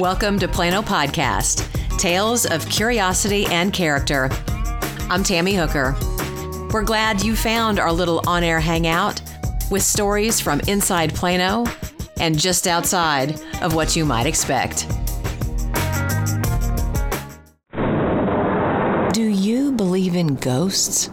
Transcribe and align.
Welcome 0.00 0.40
to 0.40 0.48
Plano 0.48 0.82
Podcast 0.82 1.70
Tales 1.98 2.46
of 2.46 2.68
Curiosity 2.68 3.46
and 3.46 3.72
Character. 3.72 4.28
I'm 5.08 5.22
Tammy 5.22 5.54
Hooker. 5.54 5.94
We're 6.72 6.82
glad 6.82 7.22
you 7.22 7.36
found 7.36 7.78
our 7.78 7.92
little 7.92 8.20
on 8.26 8.42
air 8.42 8.58
hangout 8.58 9.22
with 9.70 9.82
stories 9.82 10.40
from 10.40 10.58
inside 10.66 11.14
Plano 11.14 11.64
and 12.18 12.36
just 12.36 12.66
outside 12.66 13.40
of 13.62 13.76
what 13.76 13.94
you 13.94 14.04
might 14.04 14.26
expect. 14.26 14.88
Do 19.14 19.28
you 19.28 19.70
believe 19.70 20.16
in 20.16 20.34
ghosts? 20.34 21.08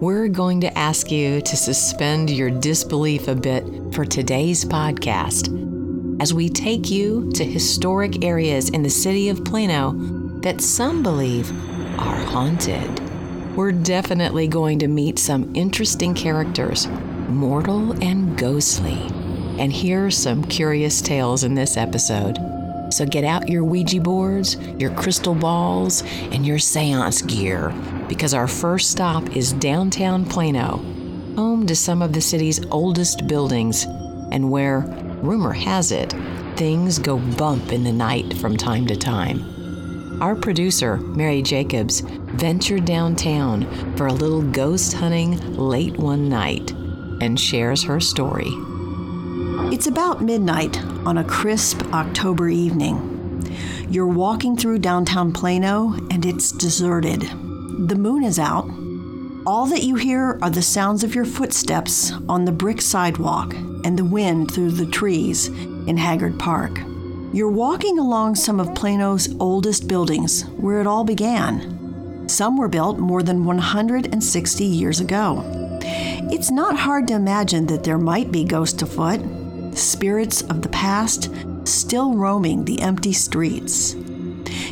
We're 0.00 0.28
going 0.28 0.60
to 0.60 0.78
ask 0.78 1.10
you 1.10 1.40
to 1.40 1.56
suspend 1.56 2.30
your 2.30 2.50
disbelief 2.50 3.26
a 3.26 3.34
bit 3.34 3.64
for 3.92 4.04
today's 4.04 4.64
podcast 4.64 5.69
as 6.20 6.34
we 6.34 6.50
take 6.50 6.90
you 6.90 7.32
to 7.32 7.42
historic 7.42 8.22
areas 8.22 8.68
in 8.68 8.82
the 8.82 8.90
city 8.90 9.30
of 9.30 9.42
Plano 9.42 9.92
that 10.42 10.60
some 10.60 11.02
believe 11.02 11.50
are 11.98 12.16
haunted. 12.16 13.00
We're 13.56 13.72
definitely 13.72 14.46
going 14.46 14.78
to 14.80 14.86
meet 14.86 15.18
some 15.18 15.50
interesting 15.56 16.14
characters, 16.14 16.86
mortal 17.28 17.92
and 18.04 18.38
ghostly, 18.38 18.98
and 19.58 19.72
hear 19.72 20.10
some 20.10 20.44
curious 20.44 21.00
tales 21.00 21.42
in 21.42 21.54
this 21.54 21.78
episode. 21.78 22.36
So 22.90 23.06
get 23.06 23.24
out 23.24 23.48
your 23.48 23.64
Ouija 23.64 24.00
boards, 24.00 24.56
your 24.78 24.90
crystal 24.94 25.34
balls, 25.34 26.02
and 26.32 26.46
your 26.46 26.58
seance 26.58 27.22
gear, 27.22 27.72
because 28.08 28.34
our 28.34 28.48
first 28.48 28.90
stop 28.90 29.36
is 29.36 29.54
downtown 29.54 30.26
Plano, 30.26 30.76
home 31.36 31.66
to 31.66 31.74
some 31.74 32.02
of 32.02 32.12
the 32.12 32.20
city's 32.20 32.62
oldest 32.66 33.26
buildings, 33.26 33.86
and 34.32 34.50
where 34.50 34.82
rumor 35.22 35.52
has 35.52 35.92
it, 35.92 36.14
things 36.56 36.98
go 36.98 37.18
bump 37.18 37.72
in 37.72 37.84
the 37.84 37.92
night 37.92 38.34
from 38.38 38.56
time 38.56 38.86
to 38.86 38.96
time. 38.96 40.20
Our 40.20 40.36
producer, 40.36 40.98
Mary 40.98 41.40
Jacobs, 41.40 42.00
ventured 42.00 42.84
downtown 42.84 43.96
for 43.96 44.06
a 44.06 44.12
little 44.12 44.42
ghost 44.42 44.92
hunting 44.92 45.56
late 45.56 45.96
one 45.96 46.28
night 46.28 46.72
and 47.20 47.40
shares 47.40 47.82
her 47.84 48.00
story. 48.00 48.50
It's 49.72 49.86
about 49.86 50.22
midnight 50.22 50.82
on 51.06 51.18
a 51.18 51.24
crisp 51.24 51.82
October 51.92 52.48
evening. 52.48 53.06
You're 53.88 54.06
walking 54.06 54.56
through 54.56 54.80
downtown 54.80 55.32
Plano 55.32 55.94
and 56.10 56.26
it's 56.26 56.52
deserted. 56.52 57.22
The 57.22 57.96
moon 57.96 58.22
is 58.22 58.38
out. 58.38 58.68
All 59.46 59.66
that 59.66 59.82
you 59.82 59.94
hear 59.94 60.38
are 60.42 60.50
the 60.50 60.62
sounds 60.62 61.02
of 61.02 61.14
your 61.14 61.24
footsteps 61.24 62.12
on 62.28 62.44
the 62.44 62.52
brick 62.52 62.82
sidewalk 62.82 63.54
and 63.84 63.98
the 63.98 64.04
wind 64.04 64.50
through 64.50 64.72
the 64.72 64.86
trees 64.86 65.48
in 65.48 65.96
Haggard 65.96 66.38
Park. 66.38 66.80
You're 67.32 67.50
walking 67.50 67.98
along 67.98 68.34
some 68.34 68.58
of 68.58 68.74
Plano's 68.74 69.34
oldest 69.38 69.86
buildings 69.86 70.42
where 70.56 70.80
it 70.80 70.86
all 70.86 71.04
began. 71.04 72.28
Some 72.28 72.56
were 72.56 72.68
built 72.68 72.98
more 72.98 73.22
than 73.22 73.44
160 73.44 74.64
years 74.64 75.00
ago. 75.00 75.44
It's 76.32 76.50
not 76.50 76.76
hard 76.76 77.08
to 77.08 77.14
imagine 77.14 77.66
that 77.66 77.84
there 77.84 77.98
might 77.98 78.32
be 78.32 78.44
ghosts 78.44 78.82
afoot, 78.82 79.20
spirits 79.74 80.42
of 80.42 80.62
the 80.62 80.68
past 80.68 81.30
still 81.64 82.14
roaming 82.14 82.64
the 82.64 82.80
empty 82.80 83.12
streets. 83.12 83.94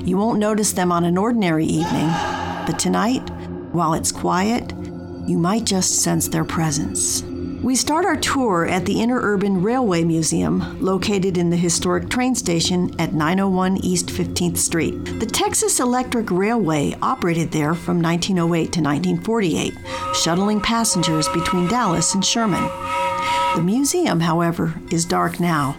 You 0.02 0.16
won't 0.16 0.38
notice 0.38 0.72
them 0.72 0.90
on 0.90 1.04
an 1.04 1.18
ordinary 1.18 1.66
evening, 1.66 2.08
but 2.66 2.78
tonight, 2.78 3.28
while 3.72 3.94
it's 3.94 4.12
quiet, 4.12 4.72
you 5.26 5.38
might 5.38 5.64
just 5.64 6.02
sense 6.02 6.28
their 6.28 6.44
presence. 6.44 7.22
We 7.62 7.74
start 7.74 8.04
our 8.04 8.16
tour 8.16 8.66
at 8.66 8.86
the 8.86 8.94
Interurban 8.94 9.64
Railway 9.64 10.04
Museum, 10.04 10.80
located 10.80 11.36
in 11.36 11.50
the 11.50 11.56
historic 11.56 12.08
train 12.08 12.36
station 12.36 12.94
at 13.00 13.14
901 13.14 13.78
East 13.78 14.06
15th 14.06 14.58
Street. 14.58 14.92
The 15.18 15.26
Texas 15.26 15.80
Electric 15.80 16.30
Railway 16.30 16.94
operated 17.02 17.50
there 17.50 17.74
from 17.74 18.00
1908 18.00 18.72
to 18.72 18.80
1948, 18.80 19.74
shuttling 20.14 20.60
passengers 20.60 21.28
between 21.30 21.66
Dallas 21.66 22.14
and 22.14 22.24
Sherman. 22.24 22.62
The 23.56 23.62
museum, 23.64 24.20
however, 24.20 24.74
is 24.92 25.04
dark 25.04 25.40
now. 25.40 25.76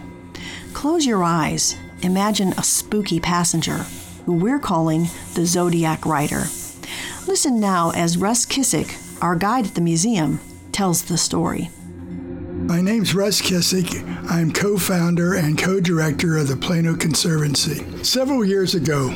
Close 0.74 1.06
your 1.06 1.24
eyes. 1.24 1.76
Imagine 2.02 2.52
a 2.52 2.62
spooky 2.62 3.20
passenger, 3.20 3.86
who 4.26 4.34
we're 4.34 4.58
calling 4.58 5.08
the 5.32 5.46
Zodiac 5.46 6.04
Rider. 6.04 6.44
Listen 7.26 7.58
now 7.58 7.90
as 7.92 8.18
Russ 8.18 8.44
Kissick, 8.44 8.98
our 9.22 9.34
guide 9.34 9.66
at 9.66 9.74
the 9.74 9.80
museum, 9.80 10.40
tells 10.72 11.02
the 11.02 11.18
story. 11.18 11.68
My 12.60 12.82
name's 12.82 13.14
Russ 13.14 13.40
Kissick. 13.40 14.04
I'm 14.30 14.52
co 14.52 14.76
founder 14.76 15.34
and 15.34 15.58
co 15.58 15.80
director 15.80 16.36
of 16.36 16.48
the 16.48 16.56
Plano 16.56 16.94
Conservancy. 16.94 18.04
Several 18.04 18.44
years 18.44 18.74
ago, 18.74 19.08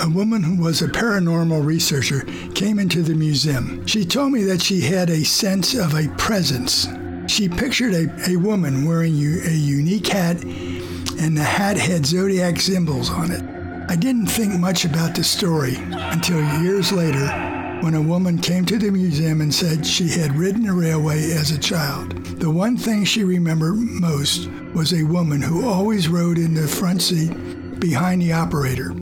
a 0.00 0.10
woman 0.10 0.42
who 0.42 0.60
was 0.60 0.82
a 0.82 0.88
paranormal 0.88 1.64
researcher 1.64 2.22
came 2.54 2.80
into 2.80 3.02
the 3.02 3.14
museum. 3.14 3.86
She 3.86 4.04
told 4.04 4.32
me 4.32 4.42
that 4.44 4.60
she 4.60 4.80
had 4.80 5.10
a 5.10 5.24
sense 5.24 5.74
of 5.74 5.94
a 5.94 6.08
presence. 6.18 6.88
She 7.28 7.48
pictured 7.48 7.94
a, 7.94 8.30
a 8.30 8.36
woman 8.36 8.84
wearing 8.84 9.14
a 9.14 9.54
unique 9.54 10.08
hat, 10.08 10.42
and 10.42 11.36
the 11.36 11.44
hat 11.44 11.78
had 11.78 12.04
zodiac 12.04 12.60
symbols 12.60 13.10
on 13.10 13.30
it. 13.30 13.44
I 13.88 13.94
didn't 13.94 14.26
think 14.26 14.58
much 14.58 14.84
about 14.84 15.14
the 15.14 15.24
story 15.24 15.76
until 15.76 16.42
years 16.60 16.90
later 16.92 17.57
when 17.80 17.94
a 17.94 18.02
woman 18.02 18.38
came 18.38 18.64
to 18.66 18.78
the 18.78 18.90
museum 18.90 19.40
and 19.40 19.54
said 19.54 19.86
she 19.86 20.08
had 20.08 20.36
ridden 20.36 20.68
a 20.68 20.74
railway 20.74 21.30
as 21.32 21.50
a 21.50 21.58
child. 21.58 22.12
The 22.40 22.50
one 22.50 22.76
thing 22.76 23.04
she 23.04 23.22
remembered 23.22 23.76
most 23.76 24.48
was 24.74 24.92
a 24.92 25.04
woman 25.04 25.40
who 25.40 25.68
always 25.68 26.08
rode 26.08 26.38
in 26.38 26.54
the 26.54 26.66
front 26.66 27.02
seat 27.02 27.30
behind 27.78 28.22
the 28.22 28.32
operator. 28.32 28.94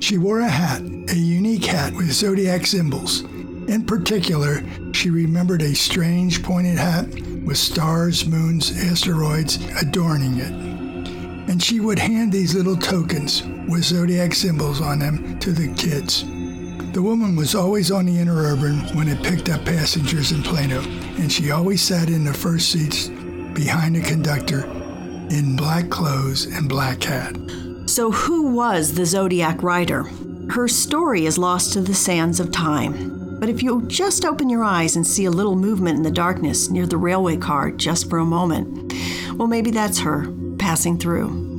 She 0.00 0.18
wore 0.18 0.40
a 0.40 0.48
hat, 0.48 0.82
a 0.82 1.16
unique 1.16 1.66
hat 1.66 1.94
with 1.94 2.12
zodiac 2.12 2.66
symbols. 2.66 3.22
In 3.68 3.84
particular, 3.86 4.62
she 4.92 5.10
remembered 5.10 5.62
a 5.62 5.74
strange 5.74 6.42
pointed 6.42 6.78
hat 6.78 7.06
with 7.44 7.58
stars, 7.58 8.26
moons, 8.26 8.72
asteroids 8.84 9.56
adorning 9.80 10.38
it. 10.38 10.52
And 11.50 11.62
she 11.62 11.80
would 11.80 11.98
hand 11.98 12.32
these 12.32 12.54
little 12.54 12.76
tokens 12.76 13.42
with 13.68 13.84
zodiac 13.84 14.34
symbols 14.34 14.80
on 14.80 14.98
them 14.98 15.38
to 15.40 15.52
the 15.52 15.72
kids. 15.74 16.24
The 16.94 17.02
woman 17.02 17.34
was 17.34 17.56
always 17.56 17.90
on 17.90 18.06
the 18.06 18.18
interurban 18.18 18.94
when 18.94 19.08
it 19.08 19.20
picked 19.20 19.48
up 19.48 19.64
passengers 19.64 20.30
in 20.30 20.44
Plano, 20.44 20.80
and 21.18 21.30
she 21.30 21.50
always 21.50 21.82
sat 21.82 22.08
in 22.08 22.22
the 22.22 22.32
first 22.32 22.70
seats 22.70 23.08
behind 23.52 23.96
the 23.96 24.00
conductor 24.00 24.64
in 25.28 25.56
black 25.56 25.90
clothes 25.90 26.46
and 26.46 26.68
black 26.68 27.02
hat. 27.02 27.36
So, 27.86 28.12
who 28.12 28.54
was 28.54 28.94
the 28.94 29.06
Zodiac 29.06 29.60
Rider? 29.60 30.04
Her 30.50 30.68
story 30.68 31.26
is 31.26 31.36
lost 31.36 31.72
to 31.72 31.80
the 31.80 31.94
sands 31.94 32.38
of 32.38 32.52
time. 32.52 33.40
But 33.40 33.48
if 33.48 33.60
you 33.60 33.82
just 33.88 34.24
open 34.24 34.48
your 34.48 34.62
eyes 34.62 34.94
and 34.94 35.04
see 35.04 35.24
a 35.24 35.32
little 35.32 35.56
movement 35.56 35.96
in 35.96 36.04
the 36.04 36.12
darkness 36.12 36.70
near 36.70 36.86
the 36.86 36.96
railway 36.96 37.36
car 37.36 37.72
just 37.72 38.08
for 38.08 38.18
a 38.18 38.24
moment, 38.24 38.94
well, 39.34 39.48
maybe 39.48 39.72
that's 39.72 39.98
her 39.98 40.32
passing 40.58 40.96
through. 40.96 41.53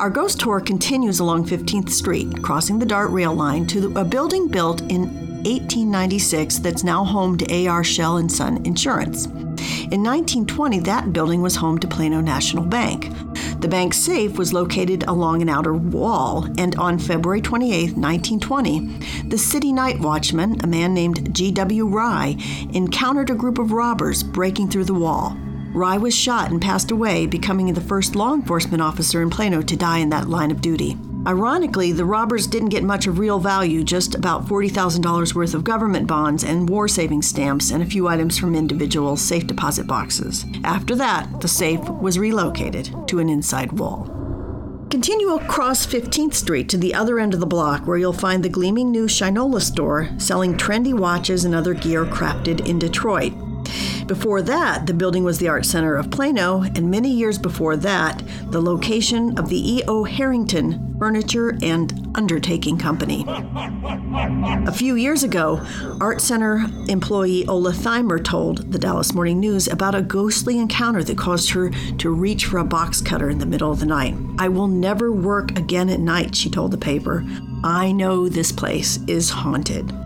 Our 0.00 0.08
ghost 0.08 0.40
tour 0.40 0.60
continues 0.60 1.20
along 1.20 1.44
15th 1.44 1.90
Street, 1.90 2.42
crossing 2.42 2.78
the 2.78 2.86
DART 2.86 3.10
rail 3.10 3.34
line 3.34 3.66
to 3.66 3.92
a 3.96 4.02
building 4.02 4.48
built 4.48 4.80
in 4.80 5.02
1896 5.44 6.60
that's 6.60 6.82
now 6.82 7.04
home 7.04 7.36
to 7.36 7.66
AR 7.66 7.84
Schell 7.84 8.16
and 8.16 8.32
Son 8.32 8.64
Insurance. 8.64 9.26
In 9.26 10.02
1920, 10.02 10.80
that 10.80 11.12
building 11.12 11.42
was 11.42 11.56
home 11.56 11.76
to 11.80 11.86
Plano 11.86 12.22
National 12.22 12.64
Bank. 12.64 13.12
The 13.60 13.68
bank's 13.68 13.98
safe 13.98 14.38
was 14.38 14.54
located 14.54 15.04
along 15.06 15.42
an 15.42 15.50
outer 15.50 15.74
wall, 15.74 16.48
and 16.56 16.74
on 16.76 16.98
February 16.98 17.42
28, 17.42 17.94
1920, 17.94 19.28
the 19.28 19.36
city 19.36 19.70
night 19.70 20.00
watchman, 20.00 20.64
a 20.64 20.66
man 20.66 20.94
named 20.94 21.34
G.W. 21.34 21.86
Rye, 21.86 22.36
encountered 22.72 23.28
a 23.28 23.34
group 23.34 23.58
of 23.58 23.72
robbers 23.72 24.22
breaking 24.22 24.70
through 24.70 24.84
the 24.84 24.94
wall. 24.94 25.36
Rye 25.72 25.98
was 25.98 26.14
shot 26.14 26.50
and 26.50 26.60
passed 26.60 26.90
away, 26.90 27.26
becoming 27.26 27.72
the 27.72 27.80
first 27.80 28.16
law 28.16 28.34
enforcement 28.34 28.82
officer 28.82 29.22
in 29.22 29.30
Plano 29.30 29.62
to 29.62 29.76
die 29.76 29.98
in 29.98 30.10
that 30.10 30.28
line 30.28 30.50
of 30.50 30.60
duty. 30.60 30.98
Ironically, 31.26 31.92
the 31.92 32.04
robbers 32.04 32.46
didn't 32.46 32.70
get 32.70 32.82
much 32.82 33.06
of 33.06 33.18
real 33.18 33.38
value, 33.38 33.84
just 33.84 34.14
about 34.14 34.46
$40,000 34.46 35.34
worth 35.34 35.54
of 35.54 35.64
government 35.64 36.06
bonds 36.06 36.42
and 36.42 36.68
war 36.68 36.88
savings 36.88 37.28
stamps 37.28 37.70
and 37.70 37.82
a 37.82 37.86
few 37.86 38.08
items 38.08 38.38
from 38.38 38.54
individual 38.54 39.16
safe 39.16 39.46
deposit 39.46 39.86
boxes. 39.86 40.44
After 40.64 40.96
that, 40.96 41.40
the 41.40 41.48
safe 41.48 41.86
was 41.88 42.18
relocated 42.18 42.90
to 43.08 43.18
an 43.18 43.28
inside 43.28 43.72
wall. 43.72 44.10
Continue 44.90 45.34
across 45.34 45.86
15th 45.86 46.34
Street 46.34 46.68
to 46.70 46.78
the 46.78 46.94
other 46.94 47.20
end 47.20 47.32
of 47.32 47.38
the 47.38 47.46
block 47.46 47.86
where 47.86 47.98
you'll 47.98 48.12
find 48.12 48.42
the 48.42 48.48
gleaming 48.48 48.90
new 48.90 49.06
Shinola 49.06 49.60
store 49.60 50.08
selling 50.18 50.56
trendy 50.56 50.92
watches 50.92 51.44
and 51.44 51.54
other 51.54 51.74
gear 51.74 52.04
crafted 52.04 52.66
in 52.66 52.78
Detroit. 52.80 53.32
Before 54.10 54.42
that, 54.42 54.88
the 54.88 54.92
building 54.92 55.22
was 55.22 55.38
the 55.38 55.46
Art 55.46 55.64
Center 55.64 55.94
of 55.94 56.10
Plano, 56.10 56.62
and 56.62 56.90
many 56.90 57.12
years 57.12 57.38
before 57.38 57.76
that, 57.76 58.24
the 58.46 58.60
location 58.60 59.38
of 59.38 59.48
the 59.48 59.76
E.O. 59.76 60.02
Harrington 60.02 60.96
Furniture 60.98 61.56
and 61.62 62.10
Undertaking 62.16 62.76
Company. 62.76 63.24
A 64.66 64.72
few 64.72 64.96
years 64.96 65.22
ago, 65.22 65.64
Art 66.00 66.20
Center 66.20 66.66
employee 66.88 67.46
Ola 67.46 67.72
Thymer 67.72 68.18
told 68.18 68.72
the 68.72 68.80
Dallas 68.80 69.14
Morning 69.14 69.38
News 69.38 69.68
about 69.68 69.94
a 69.94 70.02
ghostly 70.02 70.58
encounter 70.58 71.04
that 71.04 71.16
caused 71.16 71.50
her 71.50 71.70
to 71.70 72.10
reach 72.10 72.46
for 72.46 72.58
a 72.58 72.64
box 72.64 73.00
cutter 73.00 73.30
in 73.30 73.38
the 73.38 73.46
middle 73.46 73.70
of 73.70 73.78
the 73.78 73.86
night. 73.86 74.16
I 74.38 74.48
will 74.48 74.66
never 74.66 75.12
work 75.12 75.56
again 75.56 75.88
at 75.88 76.00
night, 76.00 76.34
she 76.34 76.50
told 76.50 76.72
the 76.72 76.78
paper. 76.78 77.24
I 77.62 77.92
know 77.92 78.28
this 78.28 78.50
place 78.50 78.98
is 79.06 79.30
haunted. 79.30 79.99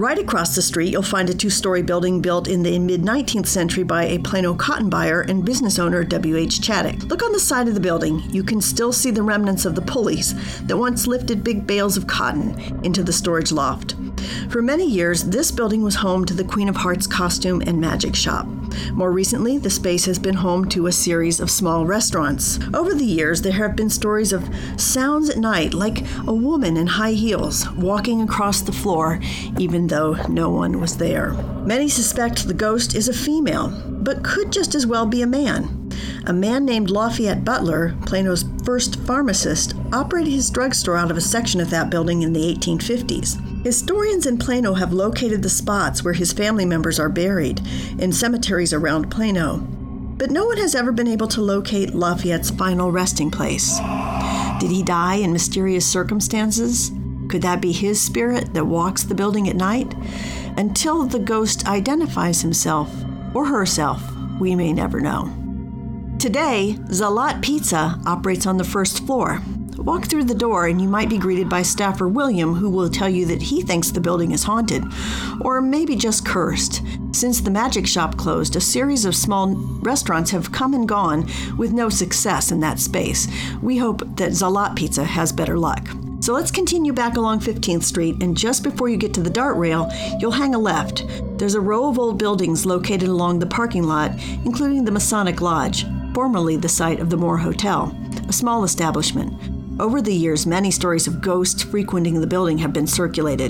Right 0.00 0.18
across 0.18 0.54
the 0.54 0.62
street, 0.62 0.92
you'll 0.92 1.02
find 1.02 1.28
a 1.28 1.34
two 1.34 1.50
story 1.50 1.82
building 1.82 2.22
built 2.22 2.48
in 2.48 2.62
the 2.62 2.78
mid 2.78 3.02
19th 3.02 3.46
century 3.46 3.82
by 3.82 4.06
a 4.06 4.18
Plano 4.18 4.54
cotton 4.54 4.88
buyer 4.88 5.20
and 5.20 5.44
business 5.44 5.78
owner 5.78 6.04
W.H. 6.04 6.62
Chaddock. 6.62 7.10
Look 7.10 7.22
on 7.22 7.32
the 7.32 7.38
side 7.38 7.68
of 7.68 7.74
the 7.74 7.80
building. 7.80 8.22
You 8.30 8.42
can 8.42 8.62
still 8.62 8.94
see 8.94 9.10
the 9.10 9.22
remnants 9.22 9.66
of 9.66 9.74
the 9.74 9.82
pulleys 9.82 10.32
that 10.62 10.78
once 10.78 11.06
lifted 11.06 11.44
big 11.44 11.66
bales 11.66 11.98
of 11.98 12.06
cotton 12.06 12.80
into 12.82 13.02
the 13.02 13.12
storage 13.12 13.52
loft. 13.52 13.94
For 14.48 14.62
many 14.62 14.86
years, 14.86 15.24
this 15.24 15.50
building 15.50 15.82
was 15.82 15.96
home 15.96 16.24
to 16.24 16.34
the 16.34 16.44
Queen 16.44 16.68
of 16.68 16.76
Hearts 16.76 17.06
costume 17.06 17.62
and 17.66 17.80
magic 17.80 18.14
shop. 18.14 18.46
More 18.92 19.12
recently, 19.12 19.58
the 19.58 19.70
space 19.70 20.04
has 20.04 20.18
been 20.18 20.34
home 20.34 20.68
to 20.70 20.86
a 20.86 20.92
series 20.92 21.40
of 21.40 21.50
small 21.50 21.86
restaurants. 21.86 22.58
Over 22.74 22.94
the 22.94 23.04
years, 23.04 23.42
there 23.42 23.52
have 23.52 23.76
been 23.76 23.90
stories 23.90 24.32
of 24.32 24.48
sounds 24.76 25.28
at 25.30 25.38
night, 25.38 25.74
like 25.74 26.04
a 26.26 26.34
woman 26.34 26.76
in 26.76 26.86
high 26.86 27.12
heels 27.12 27.70
walking 27.72 28.22
across 28.22 28.60
the 28.60 28.72
floor, 28.72 29.20
even 29.58 29.86
though 29.86 30.14
no 30.28 30.50
one 30.50 30.80
was 30.80 30.96
there. 30.96 31.32
Many 31.64 31.88
suspect 31.88 32.46
the 32.46 32.54
ghost 32.54 32.94
is 32.94 33.08
a 33.08 33.14
female, 33.14 33.68
but 33.86 34.24
could 34.24 34.52
just 34.52 34.74
as 34.74 34.86
well 34.86 35.06
be 35.06 35.22
a 35.22 35.26
man. 35.26 35.90
A 36.26 36.32
man 36.32 36.64
named 36.64 36.90
Lafayette 36.90 37.44
Butler, 37.44 37.96
Plano's 38.06 38.44
first 38.64 39.00
pharmacist, 39.00 39.74
operated 39.92 40.32
his 40.32 40.50
drugstore 40.50 40.96
out 40.96 41.10
of 41.10 41.16
a 41.16 41.20
section 41.20 41.60
of 41.60 41.70
that 41.70 41.90
building 41.90 42.22
in 42.22 42.32
the 42.32 42.54
1850s. 42.54 43.49
Historians 43.62 44.24
in 44.24 44.38
Plano 44.38 44.72
have 44.72 44.94
located 44.94 45.42
the 45.42 45.50
spots 45.50 46.02
where 46.02 46.14
his 46.14 46.32
family 46.32 46.64
members 46.64 46.98
are 46.98 47.10
buried 47.10 47.60
in 47.98 48.10
cemeteries 48.10 48.72
around 48.72 49.10
Plano, 49.10 49.58
but 49.58 50.30
no 50.30 50.46
one 50.46 50.56
has 50.56 50.74
ever 50.74 50.92
been 50.92 51.06
able 51.06 51.28
to 51.28 51.42
locate 51.42 51.94
Lafayette's 51.94 52.50
final 52.50 52.90
resting 52.90 53.30
place. 53.30 53.78
Did 54.60 54.70
he 54.70 54.82
die 54.82 55.16
in 55.16 55.34
mysterious 55.34 55.86
circumstances? 55.86 56.90
Could 57.28 57.42
that 57.42 57.60
be 57.60 57.72
his 57.72 58.00
spirit 58.00 58.54
that 58.54 58.64
walks 58.64 59.02
the 59.02 59.14
building 59.14 59.46
at 59.46 59.56
night? 59.56 59.94
Until 60.56 61.04
the 61.04 61.18
ghost 61.18 61.68
identifies 61.68 62.40
himself 62.40 62.90
or 63.34 63.44
herself, 63.44 64.02
we 64.40 64.54
may 64.54 64.72
never 64.72 65.00
know. 65.00 65.30
Today, 66.18 66.76
Zalat 66.86 67.42
Pizza 67.42 68.00
operates 68.06 68.46
on 68.46 68.56
the 68.56 68.64
first 68.64 69.04
floor. 69.06 69.42
Walk 69.80 70.06
through 70.06 70.24
the 70.24 70.34
door 70.34 70.66
and 70.66 70.78
you 70.78 70.88
might 70.88 71.08
be 71.08 71.16
greeted 71.16 71.48
by 71.48 71.62
staffer 71.62 72.06
William, 72.06 72.54
who 72.54 72.68
will 72.68 72.90
tell 72.90 73.08
you 73.08 73.24
that 73.26 73.40
he 73.40 73.62
thinks 73.62 73.90
the 73.90 74.00
building 74.00 74.32
is 74.32 74.44
haunted, 74.44 74.84
or 75.40 75.62
maybe 75.62 75.96
just 75.96 76.26
cursed. 76.26 76.82
Since 77.12 77.40
the 77.40 77.50
magic 77.50 77.86
shop 77.86 78.18
closed, 78.18 78.56
a 78.56 78.60
series 78.60 79.06
of 79.06 79.16
small 79.16 79.54
restaurants 79.80 80.30
have 80.32 80.52
come 80.52 80.74
and 80.74 80.86
gone 80.86 81.26
with 81.56 81.72
no 81.72 81.88
success 81.88 82.52
in 82.52 82.60
that 82.60 82.78
space. 82.78 83.26
We 83.62 83.78
hope 83.78 84.00
that 84.16 84.32
Zalat 84.32 84.76
Pizza 84.76 85.02
has 85.02 85.32
better 85.32 85.58
luck. 85.58 85.88
So 86.20 86.34
let's 86.34 86.50
continue 86.50 86.92
back 86.92 87.16
along 87.16 87.40
15th 87.40 87.82
Street, 87.82 88.22
and 88.22 88.36
just 88.36 88.62
before 88.62 88.90
you 88.90 88.98
get 88.98 89.14
to 89.14 89.22
the 89.22 89.30
dart 89.30 89.56
rail, 89.56 89.90
you'll 90.18 90.30
hang 90.30 90.54
a 90.54 90.58
left. 90.58 91.06
There's 91.38 91.54
a 91.54 91.60
row 91.60 91.88
of 91.88 91.98
old 91.98 92.18
buildings 92.18 92.66
located 92.66 93.08
along 93.08 93.38
the 93.38 93.46
parking 93.46 93.84
lot, 93.84 94.12
including 94.44 94.84
the 94.84 94.92
Masonic 94.92 95.40
Lodge, 95.40 95.86
formerly 96.12 96.58
the 96.58 96.68
site 96.68 97.00
of 97.00 97.08
the 97.08 97.16
Moore 97.16 97.38
Hotel, 97.38 97.96
a 98.28 98.32
small 98.34 98.64
establishment. 98.64 99.32
Over 99.80 100.02
the 100.02 100.12
years, 100.12 100.46
many 100.46 100.70
stories 100.70 101.06
of 101.06 101.22
ghosts 101.22 101.62
frequenting 101.62 102.20
the 102.20 102.26
building 102.26 102.58
have 102.58 102.70
been 102.70 102.86
circulated. 102.86 103.48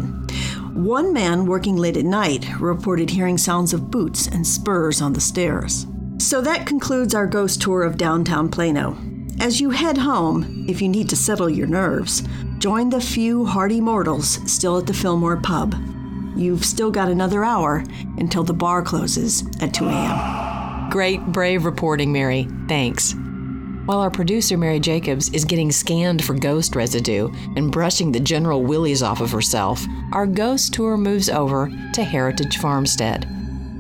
One 0.77 1.13
man 1.13 1.45
working 1.45 1.75
late 1.75 1.97
at 1.97 2.05
night 2.05 2.47
reported 2.61 3.11
hearing 3.11 3.37
sounds 3.37 3.75
of 3.75 3.91
boots 3.91 4.29
and 4.29 4.47
spurs 4.47 5.03
on 5.03 5.13
the 5.13 5.21
stairs. 5.21 5.89
So 6.19 6.41
that 6.43 6.69
concludes 6.69 7.17
our 7.17 7.27
ghost 7.27 7.61
tour 7.61 7.83
of 7.83 7.97
downtown 7.97 8.49
Plano. 8.49 8.97
As 9.41 9.61
you 9.61 9.71
head 9.71 9.99
home, 9.99 10.67
if 10.69 10.81
you 10.81 10.89
need 10.89 11.09
to 11.09 11.17
settle 11.17 11.51
your 11.51 11.67
nerves, 11.67 12.23
join 12.59 12.91
the 12.91 13.01
few 13.01 13.45
hardy 13.45 13.81
mortals 13.81 14.39
still 14.49 14.79
at 14.79 14.87
the 14.87 14.95
Fillmore 14.95 15.39
pub. 15.39 15.75
You've 16.37 16.65
still 16.65 16.93
got 16.93 17.09
another 17.09 17.43
hour 17.43 17.83
until 18.19 18.45
the 18.45 18.55
bar 18.55 18.83
closes 18.83 19.43
at 19.61 19.75
2 19.75 19.85
a.m. 19.87 20.91
Great, 20.91 21.21
brave 21.27 21.65
reporting, 21.65 22.13
Mary. 22.13 22.47
Thanks. 22.69 23.17
While 23.91 24.03
our 24.03 24.09
producer, 24.09 24.57
Mary 24.57 24.79
Jacobs, 24.79 25.31
is 25.31 25.45
getting 25.45 25.73
scanned 25.73 26.25
for 26.25 26.35
ghost 26.35 26.77
residue 26.77 27.29
and 27.57 27.73
brushing 27.73 28.13
the 28.13 28.21
general 28.21 28.63
willies 28.63 29.03
off 29.03 29.21
of 29.21 29.33
herself, 29.33 29.85
our 30.13 30.29
ghost 30.29 30.73
tour 30.73 30.97
moves 30.97 31.29
over 31.29 31.69
to 31.95 32.05
Heritage 32.05 32.59
Farmstead, 32.59 33.27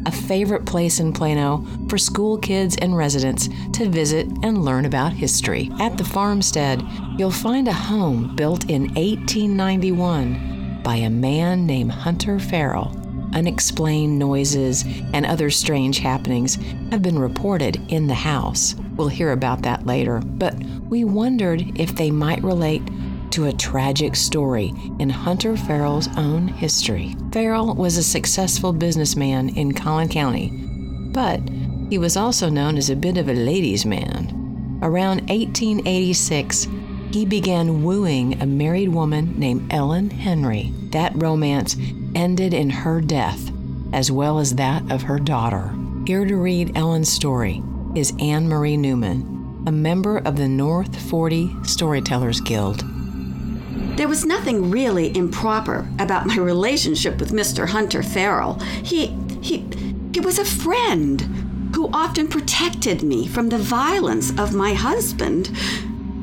a 0.07 0.11
favorite 0.11 0.67
place 0.67 0.99
in 0.99 1.13
Plano 1.13 1.65
for 1.89 1.97
school 1.97 2.39
kids 2.39 2.77
and 2.79 2.97
residents 2.97 3.49
to 3.75 3.89
visit 3.89 4.27
and 4.43 4.65
learn 4.65 4.85
about 4.85 5.13
history. 5.13 5.71
At 5.79 5.97
the 5.97 6.03
farmstead, 6.03 6.83
you'll 7.17 7.31
find 7.31 7.69
a 7.69 7.73
home 7.73 8.35
built 8.35 8.69
in 8.69 8.93
1891 8.95 10.81
by 10.83 10.97
a 10.97 11.09
man 11.09 11.67
named 11.67 11.93
Hunter 11.93 12.41
Farrell 12.41 13.00
unexplained 13.35 14.19
noises, 14.19 14.85
and 15.13 15.25
other 15.25 15.51
strange 15.51 15.99
happenings 15.99 16.57
have 16.91 17.03
been 17.03 17.19
reported 17.19 17.81
in 17.91 18.07
the 18.07 18.15
house. 18.15 18.75
We'll 18.97 19.09
hear 19.09 19.33
about 19.33 19.63
that 19.63 19.87
later, 19.87 20.21
but 20.25 20.55
we 20.89 21.05
wondered 21.05 21.79
if 21.81 21.95
they 21.95 22.11
might 22.11 22.43
relate 22.43 22.83
to 23.31 23.47
a 23.47 23.53
tragic 23.53 24.17
story 24.17 24.73
in 24.99 25.09
Hunter 25.09 25.57
Farrell's 25.57 26.09
own 26.17 26.49
history. 26.49 27.15
Farrell 27.33 27.75
was 27.75 27.97
a 27.97 28.03
successful 28.03 28.73
businessman 28.73 29.51
in 29.51 29.73
Collin 29.73 30.09
County, 30.09 30.51
but 31.13 31.41
he 31.89 31.99
was 31.99 32.17
also 32.17 32.49
known 32.49 32.77
as 32.77 32.91
a 32.91 32.97
bit 32.97 33.17
of 33.17 33.29
a 33.29 33.35
ladies' 33.35 33.87
man. 33.87 34.79
Around 34.83 35.29
1886, 35.29 36.67
he 37.13 37.25
began 37.25 37.83
wooing 37.83 38.41
a 38.41 38.47
married 38.47 38.89
woman 38.89 39.39
named 39.39 39.73
Ellen 39.73 40.11
Henry. 40.11 40.73
That 40.91 41.13
romance 41.21 41.77
ended 42.15 42.55
in 42.55 42.71
her 42.71 43.01
death, 43.01 43.51
as 43.93 44.11
well 44.11 44.39
as 44.39 44.55
that 44.55 44.91
of 44.91 45.03
her 45.03 45.19
daughter. 45.19 45.75
Here 46.07 46.25
to 46.25 46.37
read 46.37 46.77
Ellen's 46.77 47.13
story 47.13 47.63
is 47.95 48.13
Anne 48.21 48.49
Marie 48.49 48.77
Newman, 48.77 49.65
a 49.67 49.73
member 49.73 50.19
of 50.19 50.37
the 50.37 50.49
North 50.49 51.01
40 51.09 51.51
Storytellers 51.65 52.41
Guild. 52.41 52.85
There 53.97 54.09
was 54.09 54.25
nothing 54.25 54.71
really 54.71 55.15
improper 55.17 55.87
about 55.99 56.27
my 56.27 56.37
relationship 56.37 57.19
with 57.19 57.33
Mr. 57.33 57.69
Hunter 57.69 58.03
Farrell. 58.03 58.59
He 58.83 59.09
he 59.43 59.67
he 60.13 60.21
was 60.21 60.39
a 60.39 60.45
friend 60.45 61.21
who 61.75 61.91
often 61.93 62.27
protected 62.27 63.03
me 63.03 63.27
from 63.27 63.49
the 63.49 63.59
violence 63.59 64.31
of 64.39 64.55
my 64.55 64.73
husband. 64.73 65.51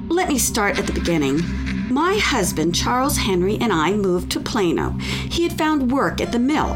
Let 0.10 0.30
me 0.30 0.38
start 0.38 0.80
at 0.80 0.88
the 0.88 0.94
beginning. 0.94 1.42
My 1.90 2.18
husband, 2.18 2.76
Charles 2.76 3.18
Henry, 3.18 3.58
and 3.62 3.72
I 3.72 3.94
moved 3.94 4.30
to 4.32 4.42
Plano. 4.42 4.92
He 5.30 5.44
had 5.44 5.58
found 5.58 5.92
work 5.92 6.20
at 6.20 6.34
the 6.34 6.40
mill. 6.40 6.76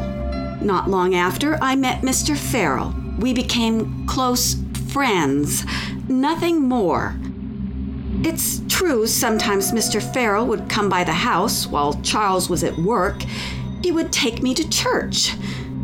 Not 0.62 0.88
long 0.88 1.14
after, 1.14 1.58
I 1.60 1.76
met 1.76 2.00
Mr. 2.00 2.34
Farrell. 2.34 2.94
We 3.18 3.34
became 3.34 4.06
close 4.06 4.56
friends, 4.88 5.64
nothing 6.08 6.62
more. 6.62 7.14
It's 8.24 8.62
true, 8.68 9.06
sometimes 9.06 9.72
Mr. 9.72 10.00
Farrell 10.00 10.46
would 10.46 10.70
come 10.70 10.88
by 10.88 11.04
the 11.04 11.12
house 11.12 11.66
while 11.66 12.00
Charles 12.02 12.48
was 12.48 12.64
at 12.64 12.78
work. 12.78 13.22
He 13.82 13.92
would 13.92 14.12
take 14.12 14.42
me 14.42 14.54
to 14.54 14.68
church. 14.68 15.34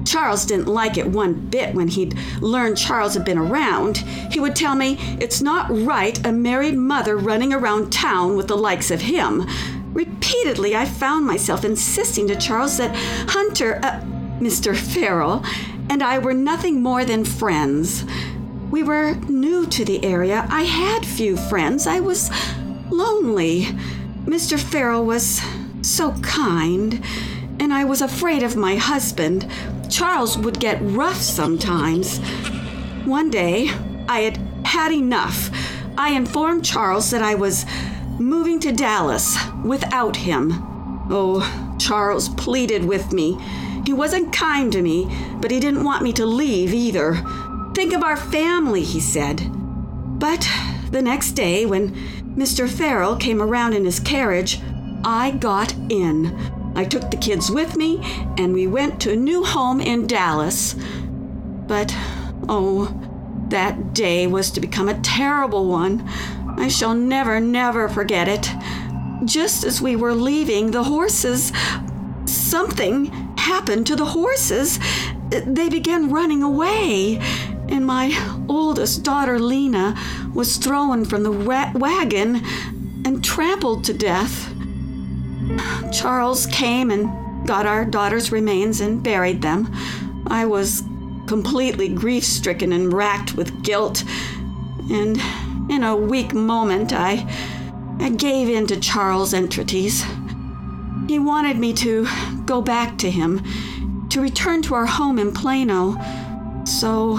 Charles 0.08 0.46
didn't 0.46 0.68
like 0.68 0.96
it 0.96 1.06
one 1.06 1.34
bit 1.34 1.74
when 1.74 1.88
he'd 1.88 2.16
learned 2.40 2.78
Charles 2.78 3.14
had 3.14 3.24
been 3.24 3.36
around. 3.36 3.98
He 4.32 4.40
would 4.40 4.56
tell 4.56 4.74
me, 4.74 4.96
It's 5.20 5.42
not 5.42 5.66
right 5.70 6.24
a 6.26 6.32
married 6.32 6.76
mother 6.76 7.16
running 7.16 7.52
around 7.52 7.92
town 7.92 8.34
with 8.34 8.48
the 8.48 8.56
likes 8.56 8.90
of 8.90 9.02
him. 9.02 9.46
Repeatedly, 9.92 10.74
I 10.74 10.86
found 10.86 11.26
myself 11.26 11.64
insisting 11.64 12.26
to 12.28 12.36
Charles 12.36 12.78
that 12.78 12.94
Hunter, 13.30 13.80
uh, 13.82 14.00
Mr. 14.40 14.74
Farrell, 14.74 15.44
and 15.90 16.02
I 16.02 16.18
were 16.18 16.34
nothing 16.34 16.82
more 16.82 17.04
than 17.04 17.24
friends. 17.24 18.04
We 18.70 18.82
were 18.82 19.14
new 19.28 19.66
to 19.66 19.84
the 19.84 20.04
area. 20.04 20.46
I 20.50 20.62
had 20.62 21.04
few 21.04 21.36
friends. 21.36 21.86
I 21.86 22.00
was 22.00 22.30
lonely. 22.90 23.64
Mr. 24.24 24.58
Farrell 24.58 25.04
was 25.04 25.42
so 25.82 26.12
kind, 26.20 27.02
and 27.60 27.72
I 27.72 27.84
was 27.84 28.02
afraid 28.02 28.42
of 28.42 28.56
my 28.56 28.76
husband. 28.76 29.50
Charles 29.90 30.36
would 30.38 30.60
get 30.60 30.78
rough 30.80 31.20
sometimes. 31.20 32.18
One 33.04 33.30
day, 33.30 33.70
I 34.08 34.20
had 34.20 34.36
had 34.64 34.92
enough. 34.92 35.50
I 35.96 36.10
informed 36.10 36.64
Charles 36.64 37.10
that 37.10 37.22
I 37.22 37.34
was 37.34 37.64
moving 38.18 38.60
to 38.60 38.72
Dallas 38.72 39.36
without 39.64 40.16
him. 40.16 40.52
Oh, 41.10 41.76
Charles 41.78 42.28
pleaded 42.30 42.84
with 42.84 43.12
me. 43.12 43.38
He 43.86 43.92
wasn't 43.92 44.32
kind 44.32 44.70
to 44.72 44.82
me, 44.82 45.08
but 45.40 45.50
he 45.50 45.60
didn't 45.60 45.84
want 45.84 46.02
me 46.02 46.12
to 46.14 46.26
leave 46.26 46.74
either. 46.74 47.22
Think 47.74 47.94
of 47.94 48.02
our 48.02 48.16
family, 48.16 48.82
he 48.82 49.00
said. 49.00 49.50
But 50.18 50.48
the 50.90 51.00
next 51.00 51.32
day, 51.32 51.64
when 51.64 51.94
Mr. 52.36 52.68
Farrell 52.68 53.16
came 53.16 53.40
around 53.40 53.72
in 53.72 53.84
his 53.84 54.00
carriage, 54.00 54.60
I 55.04 55.30
got 55.30 55.74
in. 55.88 56.36
I 56.78 56.84
took 56.84 57.10
the 57.10 57.16
kids 57.16 57.50
with 57.50 57.76
me, 57.76 57.98
and 58.38 58.54
we 58.54 58.68
went 58.68 59.00
to 59.00 59.10
a 59.10 59.16
new 59.16 59.42
home 59.42 59.80
in 59.80 60.06
Dallas. 60.06 60.76
But, 61.66 61.92
oh, 62.48 62.96
that 63.48 63.94
day 63.94 64.28
was 64.28 64.52
to 64.52 64.60
become 64.60 64.88
a 64.88 65.00
terrible 65.00 65.66
one. 65.66 66.08
I 66.56 66.68
shall 66.68 66.94
never, 66.94 67.40
never 67.40 67.88
forget 67.88 68.28
it. 68.28 68.48
Just 69.24 69.64
as 69.64 69.82
we 69.82 69.96
were 69.96 70.14
leaving, 70.14 70.70
the 70.70 70.84
horses. 70.84 71.50
Something 72.26 73.06
happened 73.36 73.88
to 73.88 73.96
the 73.96 74.04
horses. 74.04 74.78
They 75.30 75.68
began 75.68 76.12
running 76.12 76.44
away, 76.44 77.18
and 77.68 77.84
my 77.84 78.14
oldest 78.48 79.02
daughter, 79.02 79.40
Lena, 79.40 79.96
was 80.32 80.58
thrown 80.58 81.04
from 81.04 81.24
the 81.24 81.32
wa- 81.32 81.72
wagon 81.74 82.40
and 83.04 83.24
trampled 83.24 83.82
to 83.86 83.92
death. 83.92 84.54
Charles 85.92 86.46
came 86.46 86.90
and 86.90 87.46
got 87.46 87.66
our 87.66 87.84
daughter's 87.84 88.30
remains 88.32 88.80
and 88.80 89.02
buried 89.02 89.42
them. 89.42 89.72
I 90.26 90.44
was 90.44 90.82
completely 91.26 91.88
grief 91.88 92.24
stricken 92.24 92.72
and 92.72 92.92
racked 92.92 93.34
with 93.34 93.62
guilt, 93.62 94.04
and 94.90 95.20
in 95.70 95.82
a 95.82 95.96
weak 95.96 96.34
moment, 96.34 96.92
I, 96.92 97.26
I 98.00 98.10
gave 98.10 98.48
in 98.48 98.66
to 98.68 98.80
Charles' 98.80 99.34
entreaties. 99.34 100.04
He 101.06 101.18
wanted 101.18 101.58
me 101.58 101.72
to 101.74 102.06
go 102.44 102.60
back 102.60 102.98
to 102.98 103.10
him, 103.10 103.42
to 104.10 104.20
return 104.20 104.62
to 104.62 104.74
our 104.74 104.86
home 104.86 105.18
in 105.18 105.32
Plano. 105.32 105.96
So 106.64 107.16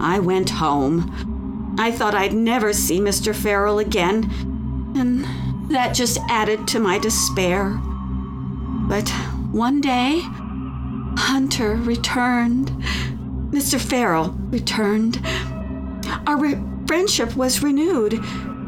I 0.00 0.20
went 0.20 0.50
home. 0.50 1.76
I 1.78 1.90
thought 1.92 2.14
I'd 2.14 2.32
never 2.32 2.72
see 2.72 3.00
Mr. 3.00 3.34
Farrell 3.34 3.78
again, 3.78 4.30
and 4.96 5.24
that 5.70 5.94
just 5.94 6.18
added 6.28 6.66
to 6.68 6.80
my 6.80 6.98
despair. 6.98 7.80
But 8.90 9.08
one 9.52 9.80
day, 9.80 10.20
Hunter 11.16 11.76
returned. 11.76 12.72
Mr. 13.52 13.80
Farrell 13.80 14.30
returned. 14.50 15.24
Our 16.26 16.36
re- 16.36 16.60
friendship 16.88 17.36
was 17.36 17.62
renewed, 17.62 18.18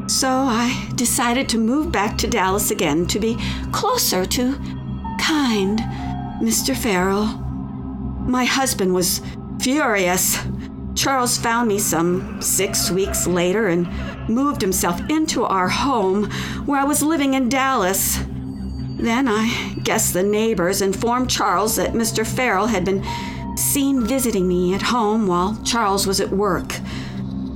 so 0.06 0.28
I 0.28 0.88
decided 0.94 1.48
to 1.48 1.58
move 1.58 1.90
back 1.90 2.16
to 2.18 2.28
Dallas 2.28 2.70
again 2.70 3.08
to 3.08 3.18
be 3.18 3.36
closer 3.72 4.24
to 4.24 4.52
kind 5.20 5.80
Mr. 6.40 6.76
Farrell. 6.76 7.24
My 8.24 8.44
husband 8.44 8.94
was 8.94 9.22
furious. 9.60 10.38
Charles 10.94 11.36
found 11.36 11.66
me 11.66 11.80
some 11.80 12.40
six 12.40 12.92
weeks 12.92 13.26
later 13.26 13.66
and 13.66 13.88
moved 14.28 14.60
himself 14.60 15.00
into 15.10 15.42
our 15.42 15.68
home 15.68 16.30
where 16.64 16.80
I 16.80 16.84
was 16.84 17.02
living 17.02 17.34
in 17.34 17.48
Dallas. 17.48 18.20
Then 19.02 19.26
I 19.26 19.74
guess 19.82 20.12
the 20.12 20.22
neighbors 20.22 20.80
informed 20.80 21.28
Charles 21.28 21.74
that 21.74 21.92
Mr. 21.92 22.24
Farrell 22.24 22.68
had 22.68 22.84
been 22.84 23.04
seen 23.56 24.04
visiting 24.04 24.46
me 24.46 24.74
at 24.74 24.82
home 24.82 25.26
while 25.26 25.60
Charles 25.64 26.06
was 26.06 26.20
at 26.20 26.30
work. 26.30 26.76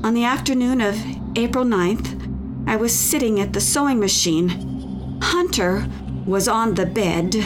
On 0.03 0.12
the 0.12 0.25
afternoon 0.25 0.81
of 0.81 1.00
April 1.37 1.65
9th, 1.65 2.67
I 2.67 2.75
was 2.75 2.93
sitting 2.93 3.38
at 3.38 3.53
the 3.53 3.61
sewing 3.61 4.00
machine. 4.00 5.21
Hunter 5.23 5.87
was 6.26 6.49
on 6.49 6.75
the 6.75 6.85
bed. 6.85 7.37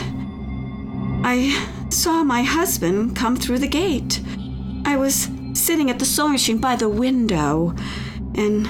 I 1.23 1.69
saw 1.91 2.25
my 2.25 2.43
husband 2.43 3.15
come 3.15 3.37
through 3.37 3.59
the 3.59 3.69
gate. 3.69 4.23
I 4.87 4.97
was 4.97 5.29
sitting 5.53 5.91
at 5.91 5.99
the 5.99 6.07
sewing 6.07 6.33
machine 6.33 6.59
by 6.59 6.75
the 6.75 6.89
window, 6.89 7.75
and 8.35 8.67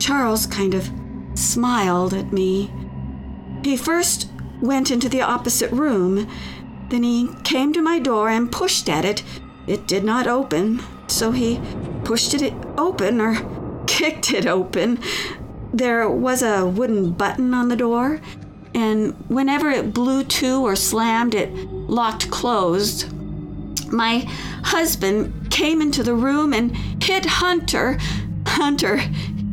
Charles 0.00 0.46
kind 0.46 0.74
of 0.74 0.88
smiled 1.34 2.14
at 2.14 2.32
me. 2.32 2.72
He 3.64 3.76
first 3.76 4.28
went 4.62 4.90
into 4.90 5.08
the 5.08 5.20
opposite 5.20 5.70
room. 5.72 6.28
Then 6.88 7.02
he 7.02 7.28
came 7.44 7.72
to 7.72 7.82
my 7.82 7.98
door 7.98 8.30
and 8.30 8.50
pushed 8.50 8.88
at 8.88 9.04
it. 9.04 9.22
It 9.66 9.86
did 9.86 10.04
not 10.04 10.26
open, 10.26 10.82
so 11.08 11.32
he 11.32 11.60
pushed 12.04 12.32
it 12.34 12.54
open 12.78 13.20
or 13.20 13.36
kicked 13.86 14.32
it 14.32 14.46
open. 14.46 14.98
There 15.74 16.08
was 16.08 16.42
a 16.42 16.66
wooden 16.66 17.12
button 17.12 17.52
on 17.54 17.68
the 17.68 17.76
door, 17.76 18.20
and 18.74 19.14
whenever 19.28 19.70
it 19.70 19.92
blew 19.92 20.24
to 20.24 20.64
or 20.64 20.76
slammed, 20.76 21.34
it 21.34 21.52
locked 21.72 22.30
closed. 22.30 23.12
My 23.92 24.26
husband 24.64 25.50
came 25.50 25.82
into 25.82 26.02
the 26.02 26.14
room 26.14 26.52
and 26.52 26.74
hit 27.02 27.26
Hunter. 27.26 27.98
Hunter 28.46 28.96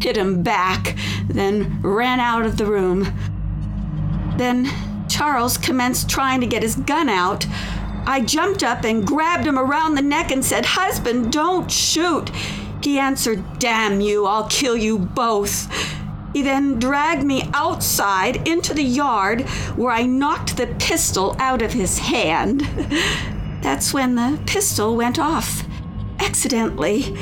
hit 0.01 0.18
him 0.18 0.44
back, 0.44 0.98
then 1.28 1.82
ran 1.82 2.20
out 2.20 2.46
of 2.46 2.58
the 2.58 2.66
room. 2.66 3.13
Then 4.38 4.70
Charles 5.20 5.58
commenced 5.58 6.10
trying 6.10 6.40
to 6.40 6.48
get 6.48 6.64
his 6.64 6.78
gun 6.78 7.10
out. 7.10 7.46
I 8.06 8.22
jumped 8.22 8.64
up 8.64 8.86
and 8.86 9.06
grabbed 9.06 9.46
him 9.46 9.60
around 9.60 9.96
the 9.96 10.02
neck 10.02 10.32
and 10.32 10.46
said, 10.46 10.66
Husband, 10.66 11.30
don't 11.30 11.70
shoot. 11.70 12.30
He 12.82 12.98
answered, 12.98 13.44
Damn 13.60 14.00
you, 14.00 14.26
I'll 14.26 14.48
kill 14.48 14.78
you 14.78 14.98
both. 14.98 15.70
He 16.32 16.42
then 16.42 16.80
dragged 16.80 17.26
me 17.26 17.50
outside 17.54 18.48
into 18.48 18.74
the 18.74 18.82
yard 18.82 19.42
where 19.76 19.92
I 19.92 20.06
knocked 20.06 20.56
the 20.56 20.68
pistol 20.80 21.36
out 21.38 21.62
of 21.62 21.74
his 21.74 22.00
hand. 22.00 22.62
That's 23.62 23.94
when 23.94 24.16
the 24.16 24.40
pistol 24.46 24.96
went 24.96 25.20
off, 25.20 25.66
accidentally. 26.20 27.14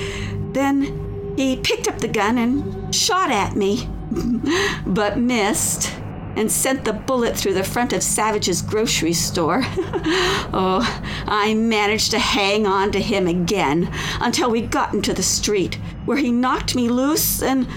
Then 0.52 1.34
he 1.36 1.58
picked 1.58 1.88
up 1.88 1.98
the 1.98 2.08
gun 2.08 2.38
and 2.38 2.94
shot 2.94 3.32
at 3.32 3.56
me, 3.56 3.90
but 4.86 5.18
missed 5.18 5.92
and 6.38 6.52
sent 6.52 6.86
the 6.86 6.94
bullet 6.94 7.36
through 7.36 7.56
the 7.56 7.64
front 7.64 7.92
of 7.92 8.04
Savage's 8.04 8.62
grocery 8.62 9.12
store. 9.12 9.62
oh, 10.54 11.02
I 11.26 11.56
managed 11.56 12.12
to 12.12 12.20
hang 12.20 12.68
on 12.68 12.92
to 12.92 13.02
him 13.02 13.28
again 13.28 13.92
until 14.22 14.52
we 14.52 14.62
got 14.62 14.94
into 14.94 15.14
the 15.14 15.24
street, 15.24 15.80
where 16.06 16.18
he 16.18 16.32
knocked 16.32 16.76
me 16.76 16.90
loose 16.90 17.42
and 17.42 17.68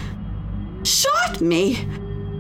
shot 0.85 1.41
me. 1.41 1.89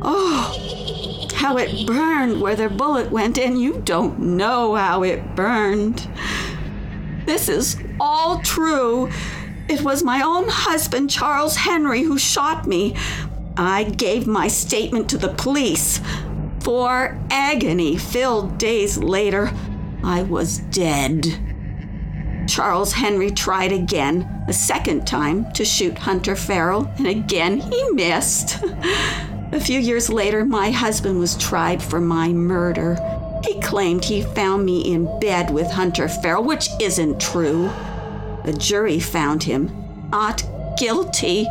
Oh, 0.02 1.30
how 1.34 1.56
it 1.56 1.86
burned 1.86 2.42
where 2.42 2.54
the 2.54 2.68
bullet 2.68 3.10
went 3.10 3.38
in. 3.38 3.56
You 3.56 3.80
don't 3.84 4.18
know 4.18 4.74
how 4.74 5.02
it 5.02 5.34
burned. 5.34 6.06
This 7.24 7.48
is 7.48 7.78
all 7.98 8.42
true. 8.42 9.10
It 9.70 9.80
was 9.82 10.02
my 10.02 10.20
own 10.20 10.48
husband, 10.48 11.08
Charles 11.08 11.56
Henry, 11.56 12.02
who 12.02 12.18
shot 12.18 12.66
me, 12.66 12.94
I 13.60 13.84
gave 13.84 14.26
my 14.26 14.48
statement 14.48 15.10
to 15.10 15.18
the 15.18 15.34
police. 15.34 16.00
Four 16.60 17.20
agony 17.30 17.98
filled 17.98 18.56
days 18.56 18.96
later, 18.96 19.52
I 20.02 20.22
was 20.22 20.60
dead. 20.70 21.26
Charles 22.48 22.94
Henry 22.94 23.30
tried 23.30 23.72
again, 23.72 24.44
a 24.48 24.54
second 24.54 25.06
time, 25.06 25.52
to 25.52 25.66
shoot 25.66 25.98
Hunter 25.98 26.36
Farrell, 26.36 26.90
and 26.96 27.06
again 27.06 27.60
he 27.60 27.90
missed. 27.90 28.64
a 29.52 29.60
few 29.60 29.78
years 29.78 30.08
later, 30.08 30.42
my 30.46 30.70
husband 30.70 31.18
was 31.18 31.36
tried 31.36 31.82
for 31.82 32.00
my 32.00 32.32
murder. 32.32 32.96
He 33.44 33.60
claimed 33.60 34.06
he 34.06 34.22
found 34.22 34.64
me 34.64 34.90
in 34.90 35.20
bed 35.20 35.50
with 35.50 35.70
Hunter 35.70 36.08
Farrell, 36.08 36.44
which 36.44 36.70
isn't 36.80 37.20
true. 37.20 37.70
The 38.46 38.54
jury 38.54 39.00
found 39.00 39.42
him 39.42 39.70
not 40.10 40.42
guilty. 40.78 41.46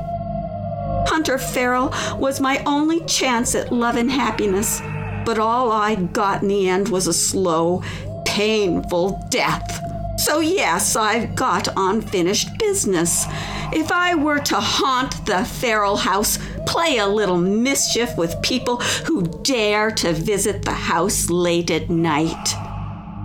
Hunter 1.07 1.37
Farrell 1.37 1.93
was 2.17 2.39
my 2.39 2.63
only 2.65 3.01
chance 3.05 3.55
at 3.55 3.71
love 3.71 3.95
and 3.95 4.11
happiness, 4.11 4.81
but 5.25 5.39
all 5.39 5.71
I 5.71 5.95
got 5.95 6.41
in 6.41 6.47
the 6.47 6.69
end 6.69 6.89
was 6.89 7.07
a 7.07 7.13
slow, 7.13 7.83
painful 8.25 9.25
death. 9.29 9.81
So, 10.19 10.41
yes, 10.41 10.95
I've 10.95 11.33
got 11.35 11.69
unfinished 11.77 12.57
business. 12.59 13.25
If 13.71 13.91
I 13.91 14.15
were 14.15 14.39
to 14.39 14.55
haunt 14.59 15.25
the 15.25 15.45
Farrell 15.45 15.95
house, 15.95 16.37
play 16.65 16.97
a 16.97 17.07
little 17.07 17.37
mischief 17.37 18.17
with 18.17 18.41
people 18.41 18.77
who 19.05 19.23
dare 19.43 19.91
to 19.91 20.11
visit 20.11 20.63
the 20.63 20.71
house 20.71 21.29
late 21.29 21.71
at 21.71 21.89
night, 21.89 22.55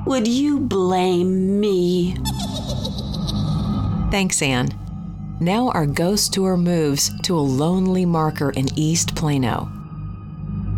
would 0.06 0.28
you 0.28 0.60
blame 0.60 1.58
me? 1.58 2.16
Thanks, 4.10 4.40
Anne. 4.40 4.83
Now 5.44 5.68
our 5.72 5.84
ghost 5.84 6.32
tour 6.32 6.56
moves 6.56 7.10
to 7.24 7.36
a 7.36 7.38
lonely 7.38 8.06
marker 8.06 8.48
in 8.48 8.66
East 8.78 9.14
Plano. 9.14 9.70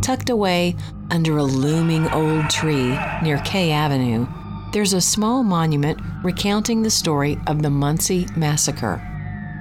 Tucked 0.02 0.28
away 0.28 0.75
under 1.08 1.38
a 1.38 1.44
looming 1.44 2.08
old 2.08 2.50
tree 2.50 2.99
near 3.23 3.38
K 3.44 3.70
Avenue, 3.70 4.26
there's 4.73 4.92
a 4.92 5.00
small 5.00 5.44
monument 5.44 6.00
recounting 6.25 6.82
the 6.82 6.90
story 6.90 7.38
of 7.46 7.62
the 7.62 7.70
Muncey 7.70 8.26
Massacre, 8.35 9.00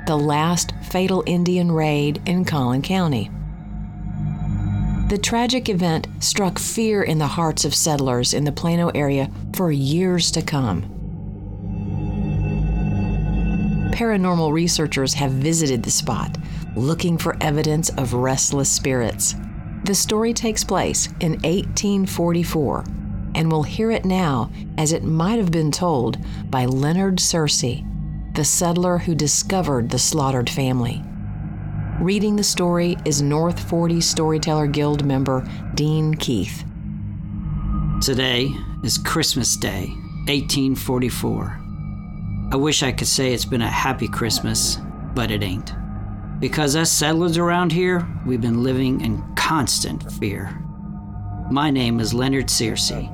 the 0.08 0.18
last 0.18 0.74
fatal 0.82 1.24
Indian 1.28 1.72
raid 1.72 2.20
in 2.26 2.44
Collin 2.44 2.82
County. 2.82 3.30
The 5.10 5.20
tragic 5.20 5.70
event 5.70 6.08
struck 6.20 6.58
fear 6.58 7.04
in 7.04 7.20
the 7.20 7.28
hearts 7.28 7.64
of 7.64 7.76
settlers 7.76 8.34
in 8.34 8.44
the 8.44 8.52
Plano 8.52 8.90
area 8.96 9.30
for 9.54 9.72
years 9.72 10.32
to 10.32 10.42
come. 10.42 10.95
Paranormal 13.96 14.52
researchers 14.52 15.14
have 15.14 15.32
visited 15.32 15.82
the 15.82 15.90
spot, 15.90 16.38
looking 16.76 17.18
for 17.18 17.38
evidence 17.40 17.88
of 17.92 18.14
restless 18.14 18.70
spirits. 18.70 19.36
The 19.86 19.96
story 19.96 20.34
takes 20.34 20.66
place 20.66 21.08
in 21.22 21.36
1844, 21.44 22.84
and 23.36 23.50
we'll 23.50 23.64
hear 23.64 23.92
it 23.92 24.04
now 24.04 24.52
as 24.78 24.92
it 24.92 25.06
might 25.06 25.38
have 25.40 25.50
been 25.50 25.72
told 25.72 26.18
by 26.52 26.66
Leonard 26.66 27.20
Searcy, 27.20 27.88
the 28.36 28.44
settler 28.44 28.98
who 28.98 29.16
discovered 29.16 29.90
the 29.90 29.98
slaughtered 29.98 30.50
family. 30.50 31.02
Reading 32.02 32.36
the 32.36 32.44
story 32.44 32.98
is 33.06 33.22
North 33.22 33.70
40 33.70 34.02
Storyteller 34.02 34.68
Guild 34.68 35.06
member 35.06 35.48
Dean 35.74 36.16
Keith. 36.16 36.66
Today 38.02 38.50
is 38.84 38.98
Christmas 38.98 39.56
Day, 39.56 39.88
1844. 40.28 41.65
I 42.56 42.58
wish 42.58 42.84
I 42.84 42.94
could 42.94 43.10
say 43.10 43.34
it's 43.34 43.44
been 43.44 43.62
a 43.62 43.68
happy 43.68 44.08
Christmas, 44.08 44.80
but 45.14 45.30
it 45.30 45.44
ain't. 45.44 45.74
Because 46.40 46.78
us 46.78 46.90
settlers 46.90 47.38
around 47.38 47.74
here, 47.74 48.08
we've 48.26 48.40
been 48.40 48.64
living 48.64 49.02
in 49.02 49.22
constant 49.36 50.10
fear. 50.14 50.58
My 51.52 51.70
name 51.70 52.00
is 52.00 52.14
Leonard 52.14 52.46
Searcy. 52.48 53.12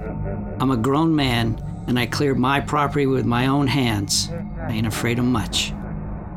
I'm 0.62 0.70
a 0.70 0.78
grown 0.78 1.16
man, 1.16 1.60
and 1.88 1.98
I 1.98 2.06
cleared 2.06 2.38
my 2.38 2.60
property 2.60 3.08
with 3.08 3.26
my 3.26 3.48
own 3.48 3.66
hands. 3.66 4.30
I 4.60 4.74
ain't 4.74 4.86
afraid 4.86 5.18
of 5.18 5.26
much. 5.26 5.74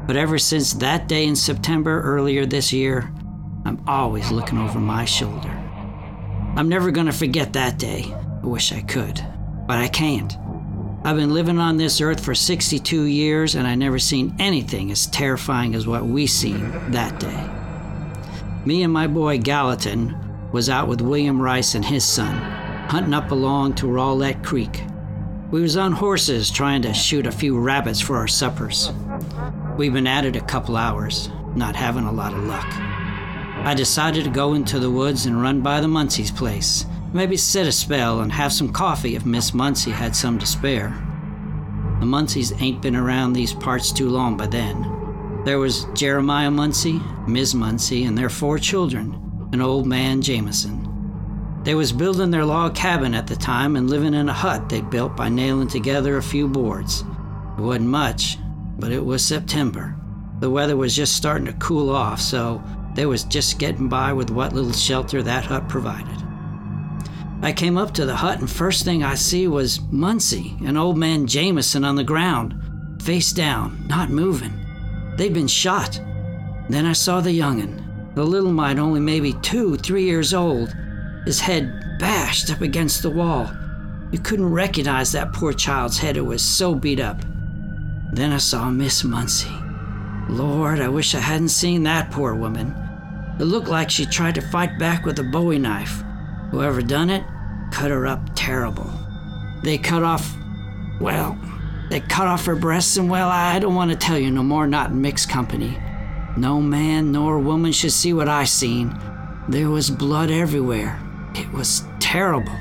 But 0.07 0.17
ever 0.17 0.39
since 0.39 0.73
that 0.73 1.07
day 1.07 1.27
in 1.27 1.37
September 1.37 2.01
earlier 2.01 2.47
this 2.47 2.73
year, 2.73 3.13
I'm 3.67 3.85
always 3.87 4.31
looking 4.31 4.57
over 4.57 4.81
my 4.81 5.05
shoulder. 5.05 5.51
I'm 6.57 6.71
never 6.71 6.91
gonna 6.91 7.13
forget 7.13 7.53
that 7.53 7.79
day. 7.79 8.07
I 8.43 8.47
wish 8.47 8.73
I 8.73 8.81
could, 8.81 9.21
but 9.67 9.77
I 9.77 9.89
can't. 9.89 10.39
I've 11.07 11.17
been 11.17 11.35
living 11.35 11.59
on 11.59 11.77
this 11.77 12.01
earth 12.01 12.25
for 12.25 12.35
62 12.35 13.03
years 13.03 13.55
and 13.55 13.67
I 13.67 13.75
never 13.75 13.99
seen 13.99 14.35
anything 14.39 14.91
as 14.91 15.07
terrifying 15.07 15.75
as 15.75 15.87
what 15.87 16.07
we 16.07 16.27
seen 16.27 16.71
that 16.93 17.21
day. 17.21 17.51
Me 18.65 18.83
and 18.83 18.91
my 18.91 19.07
boy 19.07 19.37
Gallatin 19.37 20.17
was 20.51 20.71
out 20.71 20.89
with 20.89 21.03
William 21.03 21.43
Rice 21.43 21.75
and 21.75 21.85
his 21.85 22.07
son, 22.07 22.35
hunting 22.89 23.13
up 23.13 23.33
along 23.33 23.75
to 23.75 23.87
Rowlett 23.87 24.43
Creek. 24.43 24.83
We 25.51 25.61
was 25.61 25.77
on 25.77 25.93
horses 25.93 26.51
trying 26.51 26.81
to 26.83 26.95
shoot 26.95 27.27
a 27.27 27.33
few 27.33 27.59
rabbits 27.59 28.01
for 28.01 28.17
our 28.17 28.27
suppers. 28.27 28.91
We've 29.77 29.93
been 29.93 30.07
at 30.07 30.25
it 30.25 30.37
a 30.37 30.41
couple 30.41 30.75
hours, 30.75 31.29
not 31.55 31.77
having 31.77 32.05
a 32.05 32.13
lot 32.13 32.33
of 32.33 32.45
luck. 32.45 32.67
I 32.67 33.75
decided 33.77 34.25
to 34.25 34.31
go 34.31 34.55
into 34.55 34.79
the 34.79 34.91
woods 34.91 35.27
and 35.27 35.43
run 35.43 35.61
by 35.61 35.83
the 35.83 35.89
Muncey's 35.89 36.31
place 36.31 36.87
Maybe 37.15 37.37
sit 37.37 37.69
a 37.69 37.71
spell 37.71 38.23
and 38.23 38.33
have 38.33 38.53
some 38.53 38.73
coffee 38.73 39.15
if 39.15 39.25
Miss 39.25 39.55
Muncey 39.55 39.93
had 39.93 40.17
some 40.17 40.37
to 40.41 40.47
spare. 40.47 40.89
The 42.01 42.07
Munceys 42.07 42.61
ain't 42.61 42.83
been 42.83 42.97
around 42.97 43.35
these 43.35 43.53
parts 43.53 43.93
too 43.93 44.09
long 44.09 44.37
by 44.37 44.49
then. 44.49 45.43
There 45.45 45.61
was 45.61 45.87
Jeremiah 45.95 46.51
Muncey, 46.51 47.01
Miss 47.29 47.55
Muncey, 47.55 48.03
and 48.03 48.19
their 48.19 48.29
four 48.29 48.59
children, 48.59 49.49
and 49.53 49.63
old 49.63 49.87
man 49.87 50.23
Jameson. 50.23 51.61
They 51.63 51.77
was 51.77 51.93
building 51.93 52.33
their 52.33 52.45
log 52.45 52.75
cabin 52.75 53.15
at 53.15 53.29
the 53.29 53.37
time 53.37 53.77
and 53.77 53.89
living 53.89 54.15
in 54.15 54.29
a 54.29 54.33
hut 54.33 54.69
they'd 54.69 54.91
built 54.91 55.17
by 55.17 55.29
nailing 55.29 55.69
together 55.69 56.17
a 56.17 56.23
few 56.23 56.49
boards. 56.49 57.05
It 57.57 57.61
wasn't 57.61 57.87
much, 57.87 58.39
but 58.77 58.91
it 58.91 59.05
was 59.05 59.25
September. 59.25 59.97
The 60.41 60.51
weather 60.51 60.77
was 60.77 60.97
just 60.97 61.17
starting 61.17 61.47
to 61.47 61.53
cool 61.53 61.91
off, 61.91 62.21
so 62.21 62.61
they 62.97 63.07
was 63.07 63.23
just 63.23 63.61
getting 63.61 63.89
by 63.89 64.13
with 64.13 64.31
what 64.33 64.53
little 64.53 64.73
shelter 64.73 65.23
that 65.23 65.45
hut 65.45 65.69
provided. 65.69 66.25
I 67.43 67.53
came 67.53 67.77
up 67.77 67.93
to 67.95 68.07
the 68.07 68.17
hut, 68.17 68.41
and 68.41 68.51
first 68.51 68.85
thing 68.85 69.03
I 69.03 69.15
see 69.15 69.49
was 69.49 69.81
Muncey 69.91 70.57
and 70.65 70.79
old 70.79 70.97
man 70.97 71.27
Jameson 71.27 71.85
on 71.85 71.97
the 71.97 72.05
ground, 72.05 72.55
face 73.03 73.33
down, 73.33 73.87
not 73.87 74.11
moving. 74.11 74.53
They'd 75.17 75.35
been 75.35 75.47
shot. 75.47 76.01
Then 76.69 76.87
I 76.87 76.93
saw 76.93 77.21
the 77.21 77.33
young'un, 77.33 78.13
the 78.15 78.25
little 78.25 78.53
mite 78.53 78.79
only 78.79 79.01
maybe 79.01 79.35
two, 79.35 79.77
three 79.77 80.05
years 80.05 80.33
old, 80.33 80.75
his 81.27 81.41
head 81.41 81.99
bashed 81.99 82.51
up 82.51 82.63
against 82.63 83.03
the 83.03 83.11
wall. 83.11 83.51
You 84.11 84.19
couldn't 84.19 84.51
recognize 84.51 85.13
that 85.13 85.33
poor 85.33 85.53
child's 85.53 85.99
head, 85.99 86.17
it 86.17 86.23
was 86.23 86.43
so 86.43 86.75
beat 86.75 87.01
up. 87.01 87.21
Then 88.13 88.33
I 88.33 88.39
saw 88.39 88.71
Miss 88.71 89.05
Muncey. 89.05 89.53
Lord, 90.29 90.81
I 90.81 90.89
wish 90.89 91.15
I 91.15 91.21
hadn't 91.21 91.49
seen 91.49 91.83
that 91.83 92.11
poor 92.11 92.35
woman. 92.35 92.75
It 93.39 93.45
looked 93.45 93.69
like 93.69 93.91
she 93.91 94.07
tried 94.07 94.37
to 94.37 94.41
fight 94.41 94.79
back 94.79 95.05
with 95.05 95.19
a 95.19 95.25
bowie 95.25 95.59
knife. 95.59 96.03
Whoever 96.55 96.83
done 96.83 97.11
it 97.11 97.25
cut 97.73 97.91
her 97.91 98.07
up 98.07 98.31
terrible. 98.37 98.89
They 99.65 99.77
cut 99.77 100.05
off, 100.05 100.37
well, 101.01 101.37
they 101.91 101.99
cut 101.99 102.29
off 102.29 102.47
her 102.47 102.55
breasts, 102.55 102.97
and 102.97 103.11
well, 103.11 103.29
I 103.29 103.59
don't 103.59 103.75
want 103.75 103.91
to 103.91 103.97
tell 103.97 104.17
you 104.17 104.31
no 104.31 104.45
more, 104.45 104.69
not 104.69 104.91
in 104.91 105.01
mixed 105.01 105.29
company. 105.29 105.77
No 106.37 106.63
man 106.63 107.11
nor 107.11 107.41
woman 107.41 107.73
should 107.73 107.91
see 107.91 108.13
what 108.13 108.29
I 108.29 108.45
seen. 108.45 108.97
There 109.49 109.69
was 109.69 109.91
blood 109.91 110.31
everywhere. 110.31 110.97
It 111.35 111.51
was 111.53 111.83
terrible. 111.99 112.57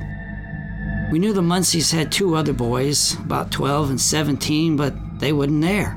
We 1.12 1.20
knew 1.20 1.32
the 1.32 1.42
Munceys 1.42 1.94
had 1.94 2.12
two 2.12 2.34
other 2.34 2.54
boys, 2.54 3.14
about 3.20 3.52
12 3.52 3.92
and 3.92 4.02
17, 4.02 4.76
but 4.76 4.96
they 5.20 5.34
wasn't 5.34 5.62
there. 5.62 5.96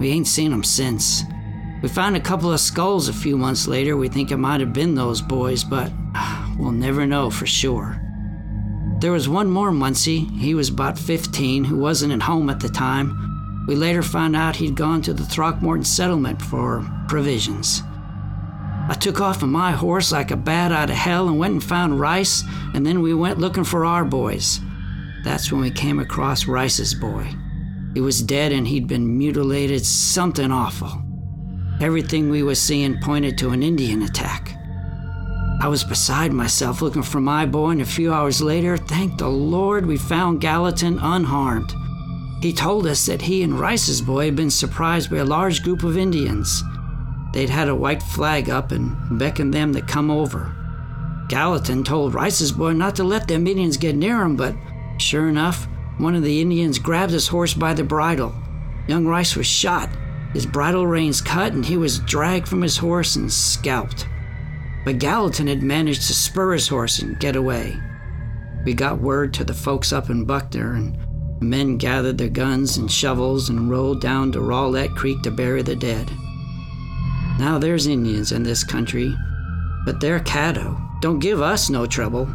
We 0.00 0.10
ain't 0.10 0.26
seen 0.26 0.50
them 0.50 0.64
since. 0.64 1.22
We 1.82 1.88
found 1.88 2.16
a 2.16 2.20
couple 2.20 2.52
of 2.52 2.58
skulls 2.58 3.08
a 3.08 3.12
few 3.12 3.36
months 3.36 3.68
later. 3.68 3.96
We 3.96 4.08
think 4.08 4.32
it 4.32 4.38
might 4.38 4.58
have 4.58 4.72
been 4.72 4.96
those 4.96 5.20
boys, 5.22 5.62
but 5.62 5.92
ah, 6.16 6.35
we'll 6.58 6.72
never 6.72 7.06
know 7.06 7.30
for 7.30 7.46
sure. 7.46 8.00
There 9.00 9.12
was 9.12 9.28
one 9.28 9.50
more 9.50 9.72
Muncey, 9.72 10.24
he 10.38 10.54
was 10.54 10.70
about 10.70 10.98
15, 10.98 11.64
who 11.64 11.76
wasn't 11.76 12.12
at 12.12 12.22
home 12.22 12.48
at 12.48 12.60
the 12.60 12.68
time. 12.68 13.64
We 13.68 13.74
later 13.76 14.02
found 14.02 14.34
out 14.34 14.56
he'd 14.56 14.74
gone 14.74 15.02
to 15.02 15.12
the 15.12 15.24
Throckmorton 15.24 15.84
settlement 15.84 16.40
for 16.40 16.88
provisions. 17.08 17.82
I 18.88 18.94
took 18.94 19.20
off 19.20 19.42
on 19.42 19.50
my 19.50 19.72
horse 19.72 20.12
like 20.12 20.30
a 20.30 20.36
bat 20.36 20.72
out 20.72 20.90
of 20.90 20.96
hell 20.96 21.28
and 21.28 21.38
went 21.38 21.52
and 21.52 21.64
found 21.64 22.00
Rice, 22.00 22.44
and 22.72 22.86
then 22.86 23.02
we 23.02 23.12
went 23.12 23.38
looking 23.38 23.64
for 23.64 23.84
our 23.84 24.04
boys. 24.04 24.60
That's 25.24 25.50
when 25.50 25.60
we 25.60 25.70
came 25.72 25.98
across 25.98 26.46
Rice's 26.46 26.94
boy. 26.94 27.28
He 27.94 28.00
was 28.00 28.22
dead 28.22 28.52
and 28.52 28.68
he'd 28.68 28.86
been 28.86 29.18
mutilated, 29.18 29.84
something 29.84 30.52
awful. 30.52 31.02
Everything 31.80 32.30
we 32.30 32.42
was 32.42 32.60
seeing 32.60 33.00
pointed 33.00 33.36
to 33.38 33.50
an 33.50 33.62
Indian 33.62 34.02
attack. 34.02 34.55
I 35.58 35.68
was 35.68 35.84
beside 35.84 36.34
myself 36.34 36.82
looking 36.82 37.02
for 37.02 37.18
my 37.18 37.46
boy, 37.46 37.70
and 37.70 37.80
a 37.80 37.86
few 37.86 38.12
hours 38.12 38.42
later, 38.42 38.76
thank 38.76 39.16
the 39.16 39.28
Lord, 39.28 39.86
we 39.86 39.96
found 39.96 40.42
Gallatin 40.42 40.98
unharmed. 40.98 41.74
He 42.42 42.52
told 42.52 42.86
us 42.86 43.06
that 43.06 43.22
he 43.22 43.42
and 43.42 43.58
Rice's 43.58 44.02
boy 44.02 44.26
had 44.26 44.36
been 44.36 44.50
surprised 44.50 45.10
by 45.10 45.16
a 45.16 45.24
large 45.24 45.62
group 45.62 45.82
of 45.82 45.96
Indians. 45.96 46.62
They'd 47.32 47.48
had 47.48 47.68
a 47.68 47.74
white 47.74 48.02
flag 48.02 48.50
up 48.50 48.70
and 48.70 49.18
beckoned 49.18 49.54
them 49.54 49.72
to 49.72 49.80
come 49.80 50.10
over. 50.10 50.54
Gallatin 51.28 51.84
told 51.84 52.12
Rice's 52.12 52.52
boy 52.52 52.72
not 52.72 52.94
to 52.96 53.04
let 53.04 53.26
them 53.26 53.46
Indians 53.46 53.78
get 53.78 53.96
near 53.96 54.20
him, 54.22 54.36
but 54.36 54.54
sure 54.98 55.26
enough, 55.26 55.66
one 55.96 56.14
of 56.14 56.22
the 56.22 56.40
Indians 56.42 56.78
grabbed 56.78 57.12
his 57.12 57.28
horse 57.28 57.54
by 57.54 57.72
the 57.72 57.82
bridle. 57.82 58.34
Young 58.86 59.06
Rice 59.06 59.34
was 59.34 59.46
shot, 59.46 59.88
his 60.34 60.44
bridle 60.44 60.86
reins 60.86 61.22
cut, 61.22 61.54
and 61.54 61.64
he 61.64 61.78
was 61.78 61.98
dragged 62.00 62.46
from 62.46 62.60
his 62.60 62.76
horse 62.76 63.16
and 63.16 63.32
scalped 63.32 64.06
but 64.86 65.00
Gallatin 65.00 65.48
had 65.48 65.64
managed 65.64 66.06
to 66.06 66.14
spur 66.14 66.52
his 66.52 66.68
horse 66.68 67.00
and 67.00 67.18
get 67.18 67.34
away. 67.34 67.76
We 68.64 68.72
got 68.72 69.00
word 69.00 69.34
to 69.34 69.42
the 69.42 69.52
folks 69.52 69.92
up 69.92 70.10
in 70.10 70.24
Buckner, 70.24 70.74
and 70.74 70.96
the 71.40 71.44
men 71.44 71.76
gathered 71.76 72.18
their 72.18 72.28
guns 72.28 72.76
and 72.76 72.88
shovels 72.88 73.48
and 73.48 73.68
rolled 73.68 74.00
down 74.00 74.30
to 74.30 74.40
Rowlett 74.40 74.94
Creek 74.94 75.22
to 75.22 75.32
bury 75.32 75.62
the 75.62 75.74
dead. 75.74 76.08
Now 77.36 77.58
there's 77.58 77.88
Indians 77.88 78.30
in 78.30 78.44
this 78.44 78.62
country, 78.62 79.12
but 79.84 79.98
they're 79.98 80.20
Caddo. 80.20 80.80
Don't 81.00 81.18
give 81.18 81.42
us 81.42 81.68
no 81.68 81.84
trouble. 81.84 82.32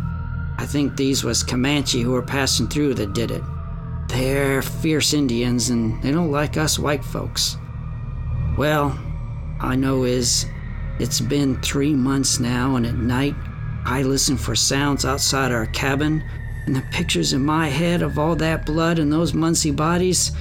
I 0.57 0.65
think 0.65 0.97
these 0.97 1.23
was 1.23 1.43
Comanche 1.43 2.01
who 2.01 2.11
were 2.11 2.21
passing 2.21 2.67
through 2.67 2.95
that 2.95 3.13
did 3.13 3.31
it. 3.31 3.43
They're 4.09 4.61
fierce 4.61 5.13
Indians 5.13 5.69
and 5.69 6.03
they 6.03 6.11
don't 6.11 6.31
like 6.31 6.57
us 6.57 6.77
white 6.77 7.05
folks. 7.05 7.55
Well, 8.57 8.99
I 9.61 9.77
know 9.77 10.03
is 10.03 10.45
it's 11.01 11.19
been 11.19 11.59
three 11.61 11.95
months 11.95 12.39
now, 12.39 12.75
and 12.75 12.85
at 12.85 12.93
night, 12.93 13.35
I 13.85 14.03
listen 14.03 14.37
for 14.37 14.55
sounds 14.55 15.03
outside 15.03 15.51
our 15.51 15.65
cabin, 15.65 16.23
and 16.67 16.75
the 16.75 16.83
pictures 16.91 17.33
in 17.33 17.43
my 17.43 17.69
head 17.69 18.03
of 18.03 18.19
all 18.19 18.35
that 18.35 18.67
blood 18.67 18.99
and 18.99 19.11
those 19.11 19.33
Muncey 19.33 19.71
bodies, 19.71 20.31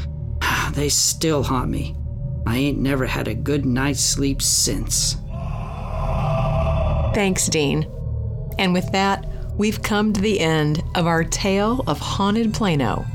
they 0.72 0.90
still 0.90 1.42
haunt 1.42 1.70
me. 1.70 1.96
I 2.46 2.58
ain't 2.58 2.78
never 2.78 3.06
had 3.06 3.26
a 3.26 3.34
good 3.34 3.64
night's 3.64 4.00
sleep 4.00 4.42
since. 4.42 5.16
Thanks, 7.14 7.46
Dean. 7.46 7.90
And 8.58 8.74
with 8.74 8.92
that, 8.92 9.26
we've 9.56 9.80
come 9.80 10.12
to 10.12 10.20
the 10.20 10.40
end 10.40 10.82
of 10.94 11.06
our 11.06 11.24
tale 11.24 11.82
of 11.86 11.98
Haunted 11.98 12.52
Plano, 12.52 13.06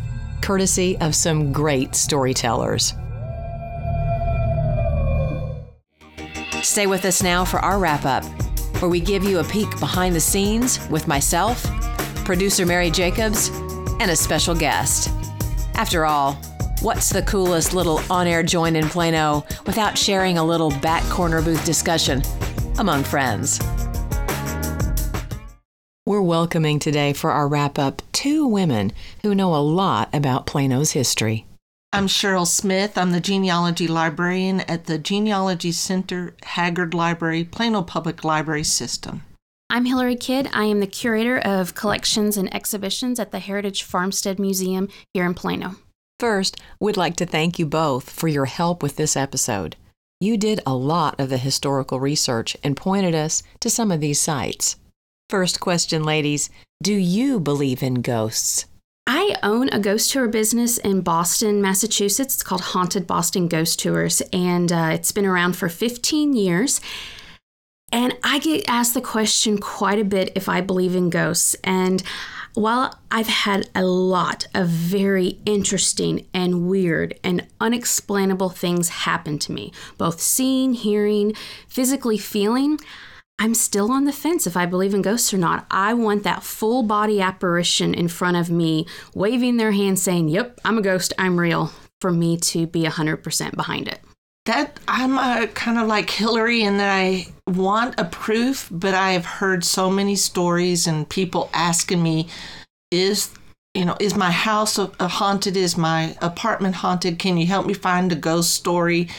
courtesy 0.42 0.98
of 0.98 1.14
some 1.14 1.54
great 1.54 1.94
storytellers. 1.94 2.94
Stay 6.66 6.88
with 6.88 7.06
us 7.06 7.22
now 7.22 7.46
for 7.46 7.60
our 7.60 7.78
wrap 7.78 8.06
up. 8.06 8.26
where 8.82 8.90
we 8.90 9.00
give 9.00 9.24
you 9.24 9.38
a 9.38 9.44
peek 9.44 9.70
behind 9.80 10.16
the 10.16 10.20
scenes 10.20 10.86
with 10.90 11.08
myself, 11.08 11.64
producer 12.26 12.66
Mary 12.66 12.90
Jacobs, 12.90 13.50
and 14.00 14.10
a 14.10 14.16
special 14.16 14.56
guest. 14.56 15.12
After 15.76 16.06
all, 16.06 16.34
what's 16.82 17.12
the 17.12 17.22
coolest 17.22 17.74
little 17.74 18.02
on 18.10 18.26
air 18.26 18.42
joint 18.42 18.76
in 18.76 18.90
Plano 18.90 19.46
without 19.68 19.96
sharing 19.96 20.40
a 20.40 20.44
little 20.44 20.72
back 20.82 21.04
corner 21.04 21.42
booth 21.42 21.64
discussion 21.64 22.24
among 22.80 23.04
friends? 23.04 23.60
We're 26.08 26.22
welcoming 26.22 26.80
today 26.80 27.14
for 27.14 27.32
our 27.32 27.48
wrap 27.48 27.78
up 27.78 28.02
two 28.12 28.48
women 28.48 28.92
who 29.22 29.36
know 29.36 29.56
a 29.56 29.62
lot 29.62 30.10
about 30.14 30.48
Plano's 30.48 30.92
history. 30.92 31.46
I'm 31.94 32.08
Cheryl 32.08 32.46
Smith. 32.46 32.98
I'm 32.98 33.12
the 33.12 33.22
genealogy 33.22 33.88
librarian 33.88 34.62
at 34.62 34.86
the 34.86 34.98
Genealogy 34.98 35.72
Center, 35.72 36.36
Haggard 36.44 36.94
Library, 36.94 37.46
Plano 37.46 37.82
Public 37.82 38.24
Library 38.24 38.66
System. 38.66 39.24
I'm 39.70 39.86
Hillary 39.86 40.16
Kidd. 40.16 40.50
I 40.54 40.66
am 40.66 40.80
the 40.80 40.88
curator 40.88 41.40
of 41.40 41.74
collections 41.74 42.38
and 42.38 42.54
exhibitions 42.54 43.20
at 43.20 43.32
the 43.32 43.40
Heritage 43.40 43.84
Farmstead 43.84 44.40
Museum 44.40 44.90
here 45.14 45.26
in 45.26 45.34
Plano. 45.34 45.78
First, 46.20 46.58
we'd 46.80 46.98
like 46.98 47.16
to 47.18 47.26
thank 47.26 47.60
you 47.60 47.66
both 47.66 48.10
for 48.10 48.28
your 48.28 48.46
help 48.46 48.84
with 48.84 48.96
this 48.96 49.16
episode. 49.18 49.76
You 50.20 50.38
did 50.38 50.62
a 50.66 50.76
lot 50.76 51.20
of 51.20 51.30
the 51.30 51.38
historical 51.38 52.00
research 52.00 52.56
and 52.64 52.78
pointed 52.78 53.16
us 53.16 53.42
to 53.60 53.70
some 53.70 53.92
of 53.92 54.02
these 54.02 54.20
sites. 54.20 54.78
First 55.30 55.60
question, 55.60 56.04
ladies 56.04 56.50
Do 56.82 56.94
you 56.94 57.40
believe 57.40 57.82
in 57.82 57.96
ghosts? 57.96 58.66
I 59.08 59.36
own 59.44 59.70
a 59.70 59.80
ghost 59.80 60.12
tour 60.12 60.28
business 60.28 60.80
in 60.80 61.02
Boston, 61.02 61.62
Massachusetts. 61.62 62.34
It's 62.36 62.44
called 62.44 62.62
Haunted 62.62 63.06
Boston 63.06 63.48
Ghost 63.48 63.80
Tours, 63.80 64.22
and 64.34 64.72
uh, 64.72 64.90
it's 64.94 65.12
been 65.12 65.28
around 65.28 65.56
for 65.56 65.70
15 65.70 66.34
years. 66.34 66.82
And 67.92 68.18
I 68.24 68.40
get 68.40 68.68
asked 68.68 68.96
the 68.96 69.02
question 69.02 69.60
quite 69.60 70.00
a 70.00 70.04
bit 70.04 70.32
if 70.36 70.50
I 70.50 70.62
believe 70.62 70.96
in 70.96 71.12
ghosts. 71.12 71.56
And 71.64 72.02
while 72.56 73.00
I've 73.12 73.28
had 73.28 73.70
a 73.76 73.86
lot 73.86 74.48
of 74.56 74.70
very 74.70 75.40
interesting 75.46 76.26
and 76.34 76.68
weird 76.68 77.20
and 77.24 77.46
unexplainable 77.62 78.50
things 78.50 78.90
happen 78.90 79.38
to 79.40 79.52
me, 79.52 79.72
both 80.00 80.20
seeing, 80.20 80.74
hearing, 80.74 81.34
physically 81.68 82.18
feeling, 82.18 82.80
I'm 83.38 83.54
still 83.54 83.92
on 83.92 84.06
the 84.06 84.14
fence 84.14 84.48
if 84.48 84.56
I 84.56 84.66
believe 84.66 84.94
in 84.94 85.02
ghosts 85.02 85.34
or 85.34 85.38
not. 85.38 85.66
I 85.70 85.94
want 85.94 86.24
that 86.24 86.44
full 86.44 86.84
body 86.84 87.20
apparition 87.22 87.94
in 87.94 88.08
front 88.08 88.38
of 88.38 88.50
me, 88.50 88.88
waving 89.14 89.58
their 89.58 89.72
hand 89.72 90.00
saying, 90.00 90.30
Yep, 90.30 90.62
I'm 90.64 90.78
a 90.78 90.82
ghost, 90.82 91.14
I'm 91.18 91.40
real, 91.40 91.72
for 92.00 92.12
me 92.12 92.38
to 92.38 92.66
be 92.66 92.84
100% 92.84 93.56
behind 93.56 93.88
it. 93.88 94.00
That 94.46 94.80
I'm 94.88 95.48
kind 95.50 95.80
of 95.80 95.88
like 95.88 96.10
Hillary 96.10 96.62
in 96.62 96.78
that 96.78 96.92
I 96.92 97.28
want 97.48 98.00
a 98.00 98.06
proof, 98.06 98.70
but 98.72 98.94
I 98.94 99.14
have 99.14 99.26
heard 99.26 99.64
so 99.64 99.90
many 99.90 100.16
stories 100.16 100.88
and 100.88 101.10
people 101.10 101.50
asking 101.54 102.02
me, 102.02 102.28
is 102.92 103.32
you 103.76 103.84
know, 103.84 103.98
is 104.00 104.16
my 104.16 104.32
house 104.32 104.80
haunted? 105.00 105.58
Is 105.58 105.78
my 105.78 106.16
apartment 106.22 106.76
haunted? 106.76 107.20
Can 107.20 107.38
you 107.38 107.46
help 107.46 107.66
me 107.66 107.74
find 107.74 108.12
a 108.12 108.16
ghost 108.16 108.54
story? 108.54 109.10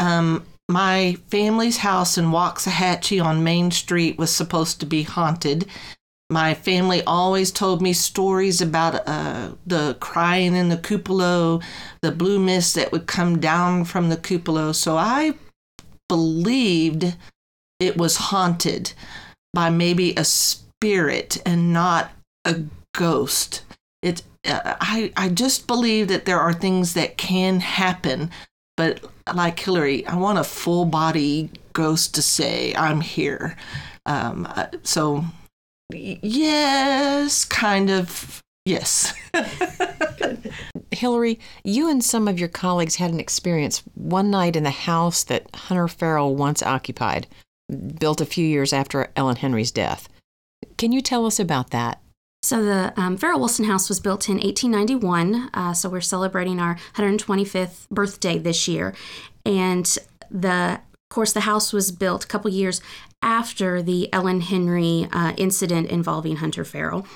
Um, 0.00 0.44
my 0.68 1.16
family's 1.28 1.78
house 1.78 2.16
in 2.16 2.26
Waxahachie 2.26 3.22
on 3.22 3.44
Main 3.44 3.70
Street 3.70 4.18
was 4.18 4.30
supposed 4.30 4.80
to 4.80 4.86
be 4.86 5.02
haunted. 5.02 5.66
My 6.30 6.54
family 6.54 7.02
always 7.04 7.50
told 7.50 7.82
me 7.82 7.92
stories 7.92 8.62
about 8.62 9.06
uh, 9.06 9.50
the 9.66 9.96
crying 10.00 10.54
in 10.54 10.70
the 10.70 10.78
cupola, 10.78 11.60
the 12.00 12.12
blue 12.12 12.38
mist 12.38 12.74
that 12.74 12.90
would 12.90 13.06
come 13.06 13.38
down 13.38 13.84
from 13.84 14.08
the 14.08 14.16
cupola. 14.16 14.72
So 14.72 14.96
I 14.96 15.34
believed 16.08 17.16
it 17.78 17.96
was 17.96 18.16
haunted 18.16 18.92
by 19.52 19.68
maybe 19.68 20.14
a 20.14 20.24
spirit 20.24 21.42
and 21.44 21.72
not 21.72 22.12
a 22.46 22.62
ghost. 22.94 23.62
It, 24.02 24.22
uh, 24.46 24.76
I, 24.80 25.12
I 25.16 25.28
just 25.28 25.66
believe 25.66 26.08
that 26.08 26.24
there 26.24 26.40
are 26.40 26.54
things 26.54 26.94
that 26.94 27.18
can 27.18 27.60
happen 27.60 28.30
but 28.76 29.00
like 29.34 29.58
Hillary, 29.58 30.06
I 30.06 30.16
want 30.16 30.38
a 30.38 30.44
full 30.44 30.84
body 30.84 31.50
ghost 31.72 32.14
to 32.14 32.22
say, 32.22 32.74
I'm 32.74 33.00
here. 33.00 33.56
Um, 34.06 34.46
uh, 34.50 34.66
so, 34.82 35.24
yes, 35.92 37.44
kind 37.44 37.90
of, 37.90 38.40
yes. 38.64 39.14
Hillary, 40.90 41.38
you 41.64 41.88
and 41.88 42.02
some 42.02 42.28
of 42.28 42.38
your 42.38 42.48
colleagues 42.48 42.96
had 42.96 43.10
an 43.10 43.20
experience 43.20 43.82
one 43.94 44.30
night 44.30 44.56
in 44.56 44.64
the 44.64 44.70
house 44.70 45.24
that 45.24 45.54
Hunter 45.54 45.88
Farrell 45.88 46.34
once 46.34 46.62
occupied, 46.62 47.26
built 47.98 48.20
a 48.20 48.26
few 48.26 48.46
years 48.46 48.72
after 48.72 49.10
Ellen 49.16 49.36
Henry's 49.36 49.70
death. 49.70 50.08
Can 50.76 50.92
you 50.92 51.00
tell 51.00 51.26
us 51.26 51.38
about 51.40 51.70
that? 51.70 52.00
So 52.42 52.64
the 52.64 52.92
um, 53.00 53.16
Farrell 53.16 53.38
Wilson 53.38 53.66
House 53.66 53.88
was 53.88 54.00
built 54.00 54.28
in 54.28 54.34
1891. 54.34 55.50
Uh, 55.54 55.72
so 55.72 55.88
we're 55.88 56.00
celebrating 56.00 56.58
our 56.58 56.76
125th 56.96 57.88
birthday 57.88 58.36
this 58.36 58.66
year, 58.66 58.94
and 59.46 59.86
the 60.30 60.80
of 60.80 61.14
course 61.14 61.32
the 61.32 61.40
house 61.40 61.72
was 61.72 61.92
built 61.92 62.24
a 62.24 62.26
couple 62.26 62.50
years 62.50 62.80
after 63.20 63.80
the 63.80 64.12
Ellen 64.12 64.40
Henry 64.40 65.06
uh, 65.12 65.34
incident 65.36 65.88
involving 65.88 66.36
Hunter 66.36 66.64
Farrell, 66.64 67.06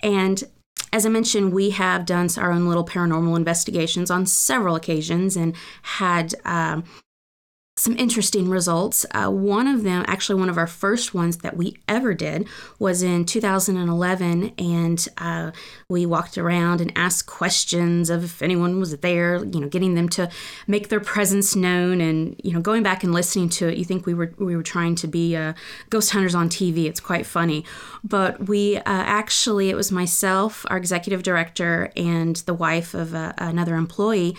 and 0.00 0.44
as 0.92 1.04
I 1.04 1.08
mentioned, 1.08 1.52
we 1.52 1.70
have 1.70 2.06
done 2.06 2.28
our 2.38 2.50
own 2.50 2.66
little 2.66 2.84
paranormal 2.84 3.36
investigations 3.36 4.10
on 4.10 4.26
several 4.26 4.74
occasions 4.74 5.36
and 5.36 5.54
had 5.82 6.34
um, 6.44 6.84
some 7.78 7.96
interesting 7.96 8.48
results. 8.48 9.06
Uh, 9.12 9.30
one 9.30 9.68
of 9.68 9.84
them, 9.84 10.04
actually, 10.08 10.38
one 10.38 10.48
of 10.48 10.58
our 10.58 10.66
first 10.66 11.14
ones 11.14 11.38
that 11.38 11.56
we 11.56 11.76
ever 11.86 12.12
did, 12.12 12.48
was 12.78 13.02
in 13.02 13.24
2011, 13.24 14.52
and 14.58 15.08
uh, 15.18 15.52
we 15.88 16.04
walked 16.04 16.36
around 16.36 16.80
and 16.80 16.92
asked 16.96 17.26
questions 17.26 18.10
of 18.10 18.24
if 18.24 18.42
anyone 18.42 18.80
was 18.80 18.96
there. 18.98 19.44
You 19.44 19.60
know, 19.60 19.68
getting 19.68 19.94
them 19.94 20.08
to 20.10 20.28
make 20.66 20.88
their 20.88 21.00
presence 21.00 21.54
known, 21.54 22.00
and 22.00 22.38
you 22.42 22.52
know, 22.52 22.60
going 22.60 22.82
back 22.82 23.04
and 23.04 23.12
listening 23.12 23.48
to 23.50 23.68
it, 23.68 23.78
you 23.78 23.84
think 23.84 24.06
we 24.06 24.14
were 24.14 24.34
we 24.38 24.56
were 24.56 24.62
trying 24.62 24.96
to 24.96 25.06
be 25.06 25.36
uh, 25.36 25.52
ghost 25.88 26.10
hunters 26.10 26.34
on 26.34 26.48
TV. 26.48 26.86
It's 26.86 27.00
quite 27.00 27.26
funny, 27.26 27.64
but 28.02 28.48
we 28.48 28.76
uh, 28.78 28.82
actually 28.86 29.70
it 29.70 29.76
was 29.76 29.92
myself, 29.92 30.66
our 30.68 30.76
executive 30.76 31.22
director, 31.22 31.92
and 31.96 32.36
the 32.36 32.54
wife 32.54 32.94
of 32.94 33.14
uh, 33.14 33.32
another 33.38 33.76
employee, 33.76 34.36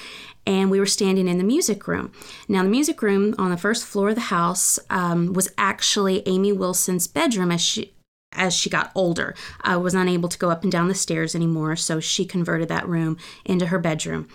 and 0.49 0.71
we 0.71 0.79
were 0.79 0.85
standing 0.87 1.27
in 1.27 1.37
the 1.37 1.43
music 1.43 1.87
room. 1.87 2.11
Now, 2.47 2.63
the 2.63 2.69
music 2.69 3.03
room 3.03 3.35
on 3.37 3.51
the 3.51 3.57
first 3.57 3.85
floor 3.85 4.09
of 4.09 4.15
the 4.15 4.21
house 4.21 4.79
um, 4.89 5.31
was 5.33 5.53
actually 5.59 6.23
Amy 6.27 6.51
Wilson's 6.51 7.05
bedroom 7.05 7.51
as 7.51 7.61
she 7.61 7.93
as 8.33 8.55
she 8.55 8.69
got 8.69 8.91
older. 8.93 9.35
I 9.61 9.77
was 9.77 9.95
unable 9.95 10.29
to 10.29 10.37
go 10.37 10.51
up 10.51 10.61
and 10.63 10.71
down 10.71 10.87
the 10.87 10.95
stairs 10.95 11.33
anymore, 11.33 11.75
so 11.75 11.99
she 11.99 12.25
converted 12.25 12.67
that 12.69 12.87
room 12.87 13.17
into 13.43 13.67
her 13.67 13.79
bedroom. 13.79 14.27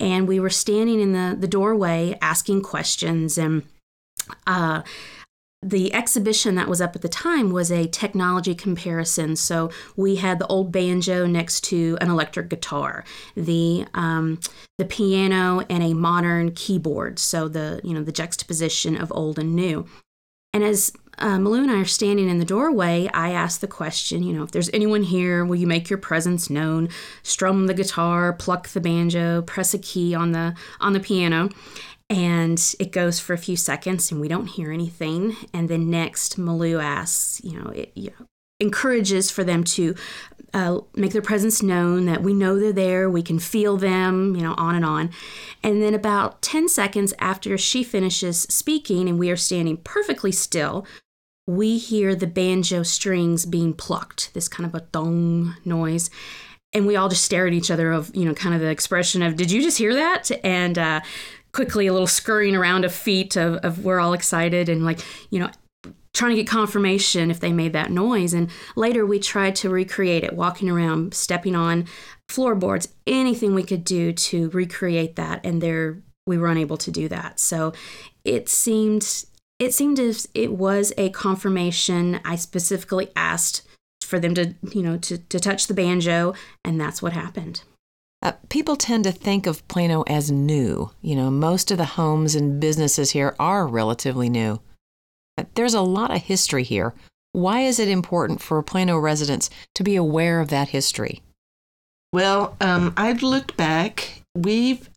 And 0.00 0.26
we 0.26 0.40
were 0.40 0.50
standing 0.50 1.00
in 1.00 1.12
the, 1.12 1.36
the 1.38 1.46
doorway 1.46 2.18
asking 2.20 2.62
questions 2.62 3.38
and 3.38 3.62
uh, 4.48 4.82
the 5.62 5.92
exhibition 5.94 6.54
that 6.54 6.68
was 6.68 6.80
up 6.80 6.94
at 6.94 7.02
the 7.02 7.08
time 7.08 7.50
was 7.50 7.72
a 7.72 7.88
technology 7.88 8.54
comparison. 8.54 9.36
So 9.36 9.70
we 9.96 10.16
had 10.16 10.38
the 10.38 10.46
old 10.46 10.70
banjo 10.70 11.26
next 11.26 11.62
to 11.64 11.96
an 12.00 12.10
electric 12.10 12.48
guitar, 12.48 13.04
the 13.36 13.86
um, 13.94 14.38
the 14.78 14.84
piano, 14.84 15.64
and 15.70 15.82
a 15.82 15.94
modern 15.94 16.52
keyboard. 16.52 17.18
So 17.18 17.48
the 17.48 17.80
you 17.82 17.94
know 17.94 18.02
the 18.02 18.12
juxtaposition 18.12 18.96
of 18.96 19.12
old 19.14 19.38
and 19.38 19.56
new. 19.56 19.86
And 20.52 20.62
as 20.62 20.92
uh, 21.18 21.36
Malou 21.36 21.62
and 21.62 21.70
I 21.70 21.80
are 21.80 21.84
standing 21.84 22.28
in 22.28 22.38
the 22.38 22.44
doorway, 22.44 23.10
I 23.12 23.30
asked 23.32 23.60
the 23.60 23.66
question, 23.66 24.22
you 24.22 24.32
know, 24.32 24.42
if 24.42 24.52
there's 24.52 24.70
anyone 24.72 25.02
here, 25.02 25.44
will 25.44 25.56
you 25.56 25.66
make 25.66 25.90
your 25.90 25.98
presence 25.98 26.48
known? 26.48 26.88
Strum 27.22 27.66
the 27.66 27.74
guitar, 27.74 28.32
pluck 28.32 28.68
the 28.68 28.80
banjo, 28.80 29.42
press 29.42 29.74
a 29.74 29.78
key 29.78 30.14
on 30.14 30.32
the 30.32 30.54
on 30.80 30.92
the 30.92 31.00
piano 31.00 31.50
and 32.08 32.74
it 32.78 32.92
goes 32.92 33.18
for 33.18 33.32
a 33.32 33.38
few 33.38 33.56
seconds 33.56 34.10
and 34.12 34.20
we 34.20 34.28
don't 34.28 34.46
hear 34.46 34.70
anything. 34.70 35.36
And 35.52 35.68
then 35.68 35.90
next 35.90 36.38
malou 36.38 36.82
asks 36.82 37.40
you 37.44 37.58
know 37.58 37.70
it 37.70 37.92
you 37.94 38.10
know, 38.10 38.26
encourages 38.60 39.30
for 39.30 39.44
them 39.44 39.64
to 39.64 39.94
uh, 40.54 40.80
make 40.94 41.12
their 41.12 41.20
presence 41.20 41.62
known 41.62 42.06
that 42.06 42.22
we 42.22 42.32
know 42.32 42.58
they're 42.58 42.72
there 42.72 43.10
we 43.10 43.22
can 43.22 43.38
feel 43.38 43.76
them 43.76 44.34
you 44.36 44.42
know 44.42 44.54
on 44.56 44.74
and 44.74 44.84
on. 44.84 45.10
And 45.62 45.82
then 45.82 45.94
about 45.94 46.42
10 46.42 46.68
seconds 46.68 47.12
after 47.18 47.58
she 47.58 47.82
finishes 47.82 48.42
speaking 48.42 49.08
and 49.08 49.18
we 49.18 49.30
are 49.30 49.36
standing 49.36 49.78
perfectly 49.78 50.32
still 50.32 50.86
we 51.46 51.78
hear 51.78 52.14
the 52.14 52.26
banjo 52.26 52.82
strings 52.82 53.46
being 53.46 53.72
plucked 53.72 54.34
this 54.34 54.48
kind 54.48 54.66
of 54.66 54.74
a 54.74 54.84
dong 54.92 55.56
noise. 55.64 56.10
And 56.72 56.86
we 56.86 56.96
all 56.96 57.08
just 57.08 57.24
stare 57.24 57.46
at 57.46 57.52
each 57.52 57.70
other 57.70 57.92
of 57.92 58.14
you 58.14 58.24
know 58.24 58.34
kind 58.34 58.54
of 58.54 58.60
the 58.60 58.68
expression 58.68 59.22
of 59.22 59.36
did 59.36 59.50
you 59.50 59.62
just 59.62 59.78
hear 59.78 59.94
that? 59.94 60.30
And 60.44 60.78
uh, 60.78 61.00
quickly 61.56 61.86
a 61.86 61.92
little 61.92 62.06
scurrying 62.06 62.54
around 62.54 62.84
of 62.84 62.92
feet 62.92 63.34
of, 63.34 63.54
of 63.64 63.82
we're 63.82 63.98
all 63.98 64.12
excited 64.12 64.68
and 64.68 64.84
like, 64.84 65.00
you 65.30 65.40
know, 65.40 65.48
trying 66.12 66.32
to 66.32 66.36
get 66.36 66.46
confirmation 66.46 67.30
if 67.30 67.40
they 67.40 67.50
made 67.50 67.72
that 67.72 67.90
noise. 67.90 68.34
And 68.34 68.50
later 68.76 69.06
we 69.06 69.18
tried 69.18 69.56
to 69.56 69.70
recreate 69.70 70.22
it, 70.22 70.34
walking 70.34 70.68
around, 70.68 71.14
stepping 71.14 71.56
on 71.56 71.86
floorboards, 72.28 72.88
anything 73.06 73.54
we 73.54 73.62
could 73.62 73.84
do 73.84 74.12
to 74.12 74.50
recreate 74.50 75.16
that. 75.16 75.40
And 75.44 75.62
there 75.62 76.02
we 76.26 76.36
were 76.36 76.48
unable 76.48 76.76
to 76.76 76.90
do 76.90 77.08
that. 77.08 77.40
So 77.40 77.72
it 78.22 78.50
seemed 78.50 79.24
it 79.58 79.72
seemed 79.72 79.98
as 79.98 80.28
it 80.34 80.52
was 80.52 80.92
a 80.98 81.08
confirmation. 81.08 82.20
I 82.22 82.36
specifically 82.36 83.08
asked 83.16 83.66
for 84.04 84.20
them 84.20 84.34
to, 84.34 84.54
you 84.72 84.82
know, 84.82 84.98
to, 84.98 85.16
to 85.16 85.40
touch 85.40 85.68
the 85.68 85.74
banjo, 85.74 86.34
and 86.62 86.78
that's 86.78 87.00
what 87.00 87.14
happened. 87.14 87.62
Uh, 88.26 88.32
people 88.48 88.74
tend 88.74 89.04
to 89.04 89.12
think 89.12 89.46
of 89.46 89.66
Plano 89.68 90.02
as 90.08 90.32
new. 90.32 90.90
You 91.00 91.14
know, 91.14 91.30
most 91.30 91.70
of 91.70 91.78
the 91.78 91.84
homes 91.84 92.34
and 92.34 92.58
businesses 92.58 93.12
here 93.12 93.36
are 93.38 93.68
relatively 93.68 94.28
new. 94.28 94.60
But 95.36 95.54
there's 95.54 95.74
a 95.74 95.80
lot 95.80 96.10
of 96.10 96.22
history 96.22 96.64
here. 96.64 96.92
Why 97.30 97.60
is 97.60 97.78
it 97.78 97.88
important 97.88 98.42
for 98.42 98.60
Plano 98.64 98.98
residents 98.98 99.48
to 99.76 99.84
be 99.84 99.94
aware 99.94 100.40
of 100.40 100.48
that 100.48 100.70
history? 100.70 101.22
Well, 102.12 102.56
um, 102.60 102.94
I've 102.96 103.22
looked 103.22 103.56
back. 103.56 104.22
We've 104.34 104.90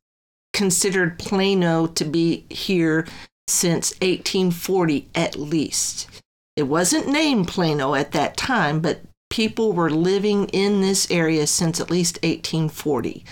considered 0.51 1.19
Plano 1.19 1.85
to 1.85 2.05
be 2.05 2.47
here 2.49 3.05
since 3.47 3.91
1840 4.01 5.07
at 5.13 5.35
least. 5.35 6.09
It 6.55 6.63
wasn't 6.63 7.07
named 7.07 7.47
Plano 7.47 7.93
at 7.93 8.11
that 8.13 8.37
time, 8.37 8.79
but 8.79 9.01
people 9.29 9.73
were 9.73 9.89
living 9.89 10.47
in 10.49 10.81
this 10.81 11.09
area 11.11 11.47
since 11.47 11.79
at 11.79 11.91
least 11.91 12.17
1840. 12.17 13.25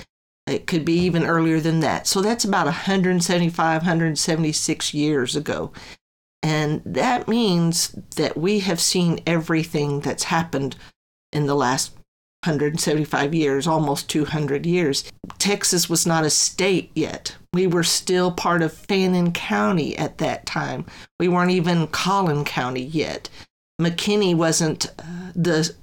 It 0.47 0.65
could 0.65 0.85
be 0.85 0.97
even 0.99 1.25
earlier 1.25 1.59
than 1.59 1.81
that. 1.81 2.07
So 2.07 2.21
that's 2.21 2.45
about 2.45 2.65
175, 2.65 3.81
176 3.81 4.93
years 4.93 5.35
ago. 5.35 5.73
And 6.41 6.81
that 6.85 7.27
means 7.27 7.89
that 8.15 8.37
we 8.37 8.59
have 8.59 8.79
seen 8.79 9.19
everything 9.25 9.99
that's 9.99 10.25
happened 10.25 10.77
in 11.33 11.47
the 11.47 11.55
last 11.55 11.91
175 12.45 13.33
years, 13.33 13.67
almost 13.67 14.09
200 14.09 14.65
years. 14.65 15.11
Texas 15.37 15.89
was 15.89 16.05
not 16.05 16.23
a 16.23 16.29
state 16.29 16.91
yet. 16.95 17.35
We 17.53 17.67
were 17.67 17.83
still 17.83 18.31
part 18.31 18.61
of 18.61 18.71
Fannin 18.71 19.33
County 19.33 19.97
at 19.97 20.19
that 20.19 20.45
time. 20.45 20.85
We 21.19 21.27
weren't 21.27 21.51
even 21.51 21.87
Collin 21.87 22.45
County 22.45 22.83
yet. 22.83 23.29
McKinney 23.81 24.35
wasn't 24.35 24.87
uh, 24.99 25.31
the 25.35 25.75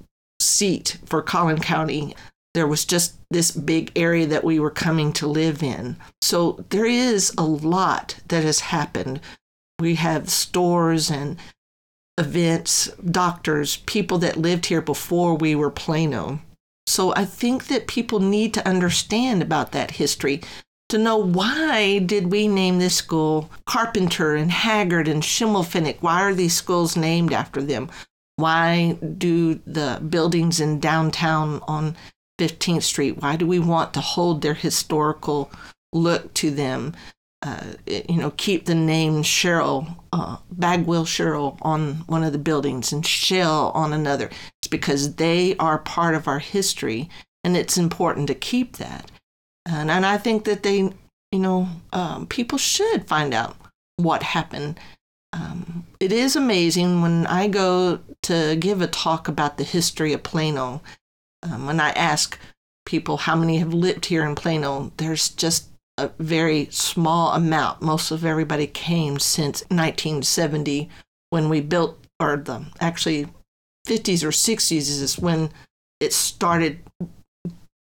seat 0.45 0.97
for 1.05 1.21
Collin 1.21 1.59
County. 1.59 2.15
There 2.53 2.67
was 2.67 2.85
just 2.85 3.15
this 3.29 3.51
big 3.51 3.91
area 3.95 4.25
that 4.27 4.43
we 4.43 4.59
were 4.59 4.71
coming 4.71 5.11
to 5.13 5.27
live 5.27 5.61
in. 5.61 5.97
So 6.21 6.63
there 6.69 6.85
is 6.85 7.33
a 7.37 7.43
lot 7.43 8.19
that 8.29 8.43
has 8.43 8.61
happened. 8.61 9.19
We 9.79 9.95
have 9.95 10.29
stores 10.29 11.11
and 11.11 11.37
events, 12.17 12.87
doctors, 13.09 13.77
people 13.85 14.17
that 14.19 14.37
lived 14.37 14.67
here 14.67 14.81
before 14.81 15.35
we 15.35 15.53
were 15.53 15.69
Plano. 15.69 16.39
So 16.87 17.13
I 17.15 17.25
think 17.25 17.67
that 17.67 17.87
people 17.87 18.19
need 18.19 18.53
to 18.53 18.67
understand 18.67 19.41
about 19.41 19.71
that 19.73 19.91
history 19.91 20.41
to 20.89 20.97
know 20.97 21.17
why 21.17 21.99
did 21.99 22.31
we 22.31 22.47
name 22.47 22.79
this 22.79 22.95
school 22.95 23.49
Carpenter 23.65 24.35
and 24.35 24.51
Haggard 24.51 25.07
and 25.07 25.23
Schimmelpfennig? 25.23 25.97
Why 25.99 26.21
are 26.21 26.33
these 26.33 26.53
schools 26.53 26.95
named 26.95 27.33
after 27.33 27.61
them? 27.61 27.89
Why 28.37 28.93
do 28.93 29.55
the 29.65 30.01
buildings 30.09 30.59
in 30.59 30.79
downtown 30.79 31.61
on 31.67 31.95
15th 32.39 32.83
Street, 32.83 33.21
why 33.21 33.35
do 33.35 33.47
we 33.47 33.59
want 33.59 33.93
to 33.93 34.01
hold 34.01 34.41
their 34.41 34.53
historical 34.53 35.51
look 35.93 36.33
to 36.35 36.51
them? 36.51 36.93
Uh, 37.41 37.73
you 37.85 38.17
know, 38.17 38.31
keep 38.37 38.65
the 38.65 38.75
name 38.75 39.21
Cheryl, 39.21 39.95
uh, 40.11 40.37
Bagwell 40.49 41.05
Cheryl 41.05 41.57
on 41.61 41.95
one 42.07 42.23
of 42.23 42.31
the 42.31 42.39
buildings 42.39 42.91
and 42.91 43.05
Shell 43.05 43.71
on 43.75 43.93
another. 43.93 44.29
It's 44.59 44.67
because 44.67 45.15
they 45.15 45.55
are 45.57 45.77
part 45.77 46.15
of 46.15 46.27
our 46.27 46.39
history 46.39 47.09
and 47.43 47.55
it's 47.55 47.77
important 47.77 48.27
to 48.27 48.35
keep 48.35 48.77
that. 48.77 49.11
And, 49.65 49.91
and 49.91 50.05
I 50.05 50.17
think 50.17 50.45
that 50.45 50.63
they, 50.63 50.77
you 51.31 51.39
know, 51.39 51.67
um, 51.93 52.25
people 52.25 52.57
should 52.57 53.07
find 53.07 53.33
out 53.33 53.55
what 53.97 54.23
happened. 54.23 54.79
Um, 55.35 55.85
it 55.99 56.13
is 56.13 56.35
amazing 56.35 57.01
when 57.01 57.27
I 57.27 57.47
go 57.47 57.99
to 58.23 58.55
give 58.55 58.81
a 58.81 58.87
talk 58.87 59.27
about 59.27 59.57
the 59.57 59.63
history 59.63 60.13
of 60.13 60.23
Plano. 60.23 60.81
Um, 61.43 61.65
when 61.65 61.79
I 61.79 61.89
ask 61.91 62.39
people 62.85 63.17
how 63.17 63.35
many 63.35 63.57
have 63.57 63.73
lived 63.73 64.05
here 64.05 64.25
in 64.25 64.35
Plano, 64.35 64.93
there's 64.97 65.29
just 65.29 65.67
a 65.97 66.09
very 66.19 66.67
small 66.71 67.33
amount. 67.33 67.81
Most 67.81 68.11
of 68.11 68.23
everybody 68.23 68.65
came 68.65 69.19
since 69.19 69.61
1970 69.63 70.89
when 71.31 71.49
we 71.49 71.59
built, 71.59 71.97
or 72.19 72.37
the 72.37 72.65
actually 72.79 73.27
50s 73.87 74.23
or 74.23 74.29
60s 74.29 74.71
is 74.71 75.19
when 75.19 75.51
it 75.99 76.13
started 76.13 76.79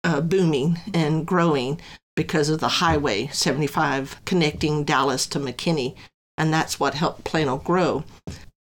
uh, 0.05 0.21
booming 0.23 0.79
and 0.95 1.27
growing 1.27 1.81
because 2.17 2.49
of 2.49 2.61
the 2.61 2.69
Highway 2.69 3.27
75 3.29 4.25
connecting 4.25 4.85
Dallas 4.85 5.27
to 5.27 5.39
McKinney. 5.39 5.95
And 6.43 6.53
that's 6.53 6.81
what 6.81 6.95
helped 6.95 7.23
Plano 7.23 7.59
grow. 7.59 8.03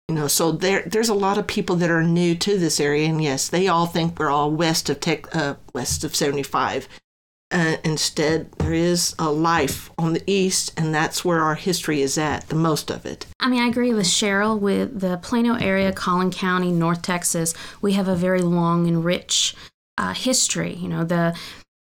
You 0.06 0.14
know, 0.14 0.26
so 0.26 0.52
there, 0.52 0.82
there's 0.82 1.08
a 1.08 1.14
lot 1.14 1.38
of 1.38 1.46
people 1.46 1.76
that 1.76 1.90
are 1.90 2.02
new 2.02 2.34
to 2.34 2.58
this 2.58 2.78
area, 2.78 3.08
and 3.08 3.22
yes, 3.22 3.48
they 3.48 3.68
all 3.68 3.86
think 3.86 4.18
we're 4.18 4.28
all 4.28 4.50
west 4.50 4.90
of 4.90 5.00
tech, 5.00 5.34
uh, 5.34 5.54
west 5.72 6.04
of 6.04 6.14
75. 6.14 6.90
Uh, 7.50 7.76
instead, 7.82 8.52
there 8.58 8.74
is 8.74 9.14
a 9.18 9.30
life 9.32 9.90
on 9.96 10.12
the 10.12 10.22
east, 10.26 10.74
and 10.76 10.94
that's 10.94 11.24
where 11.24 11.40
our 11.40 11.54
history 11.54 12.02
is 12.02 12.18
at, 12.18 12.46
the 12.50 12.54
most 12.54 12.90
of 12.90 13.06
it. 13.06 13.24
I 13.40 13.48
mean, 13.48 13.62
I 13.62 13.68
agree 13.68 13.94
with 13.94 14.04
Cheryl. 14.04 14.60
With 14.60 15.00
the 15.00 15.16
Plano 15.16 15.54
area, 15.54 15.90
Collin 15.90 16.30
County, 16.30 16.72
North 16.72 17.00
Texas, 17.00 17.54
we 17.80 17.94
have 17.94 18.08
a 18.08 18.14
very 18.14 18.42
long 18.42 18.86
and 18.86 19.02
rich 19.02 19.56
uh, 19.96 20.12
history. 20.12 20.74
You 20.74 20.88
know, 20.88 21.04
the 21.04 21.34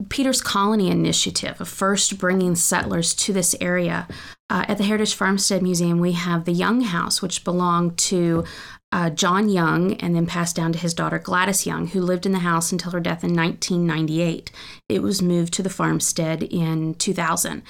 Peters 0.08 0.40
Colony 0.40 0.90
Initiative 0.90 1.60
of 1.60 1.68
first 1.68 2.18
bringing 2.18 2.54
settlers 2.54 3.14
to 3.14 3.32
this 3.32 3.56
area. 3.60 4.06
Uh, 4.48 4.64
at 4.68 4.78
the 4.78 4.84
Heritage 4.84 5.14
Farmstead 5.14 5.60
Museum, 5.60 5.98
we 5.98 6.12
have 6.12 6.44
the 6.44 6.52
Young 6.52 6.82
House, 6.82 7.20
which 7.20 7.42
belonged 7.42 7.98
to 7.98 8.44
uh, 8.90 9.10
John 9.10 9.48
Young 9.48 9.94
and 9.94 10.14
then 10.14 10.26
passed 10.26 10.56
down 10.56 10.72
to 10.72 10.78
his 10.78 10.94
daughter 10.94 11.18
Gladys 11.18 11.66
Young, 11.66 11.88
who 11.88 12.00
lived 12.00 12.26
in 12.26 12.32
the 12.32 12.38
house 12.38 12.72
until 12.72 12.92
her 12.92 13.00
death 13.00 13.22
in 13.22 13.34
1998. 13.34 14.50
It 14.88 15.02
was 15.02 15.20
moved 15.20 15.52
to 15.54 15.62
the 15.62 15.70
farmstead 15.70 16.42
in 16.42 16.94
2000. 16.94 17.62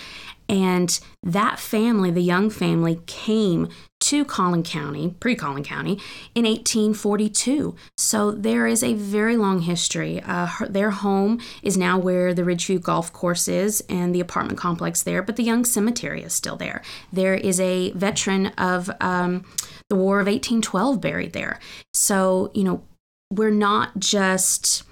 And 0.49 0.99
that 1.23 1.59
family, 1.59 2.11
the 2.11 2.23
Young 2.23 2.49
family, 2.49 3.01
came 3.07 3.69
to 4.01 4.25
Collin 4.25 4.63
County, 4.63 5.15
pre 5.21 5.35
Collin 5.35 5.65
County, 5.65 6.01
in 6.35 6.45
1842. 6.45 7.77
So 7.99 8.31
there 8.31 8.67
is 8.67 8.83
a 8.83 8.95
very 8.95 9.37
long 9.37 9.61
history. 9.61 10.23
Uh, 10.23 10.47
her, 10.47 10.67
their 10.67 10.91
home 10.91 11.41
is 11.63 11.77
now 11.77 11.99
where 11.99 12.33
the 12.33 12.43
Ridgeview 12.43 12.81
Golf 12.81 13.13
Course 13.13 13.49
is 13.49 13.85
and 13.91 14.15
the 14.15 14.21
apartment 14.21 14.59
complex 14.59 15.03
there, 15.03 15.21
but 15.23 15.37
the 15.37 15.43
Young 15.43 15.65
Cemetery 15.67 16.23
is 16.23 16.33
still 16.33 16.57
there. 16.57 16.81
There 17.13 17.35
is 17.35 17.61
a 17.61 17.91
veteran 17.91 18.47
of 18.57 18.91
um, 19.01 19.45
the 19.89 19.97
War 19.97 20.21
of 20.21 20.27
1812 20.27 21.01
buried 21.01 21.33
there. 21.33 21.59
So, 21.93 22.51
you 22.55 22.65
know, 22.65 22.83
we're 23.31 23.51
not 23.51 23.99
just 23.99 24.85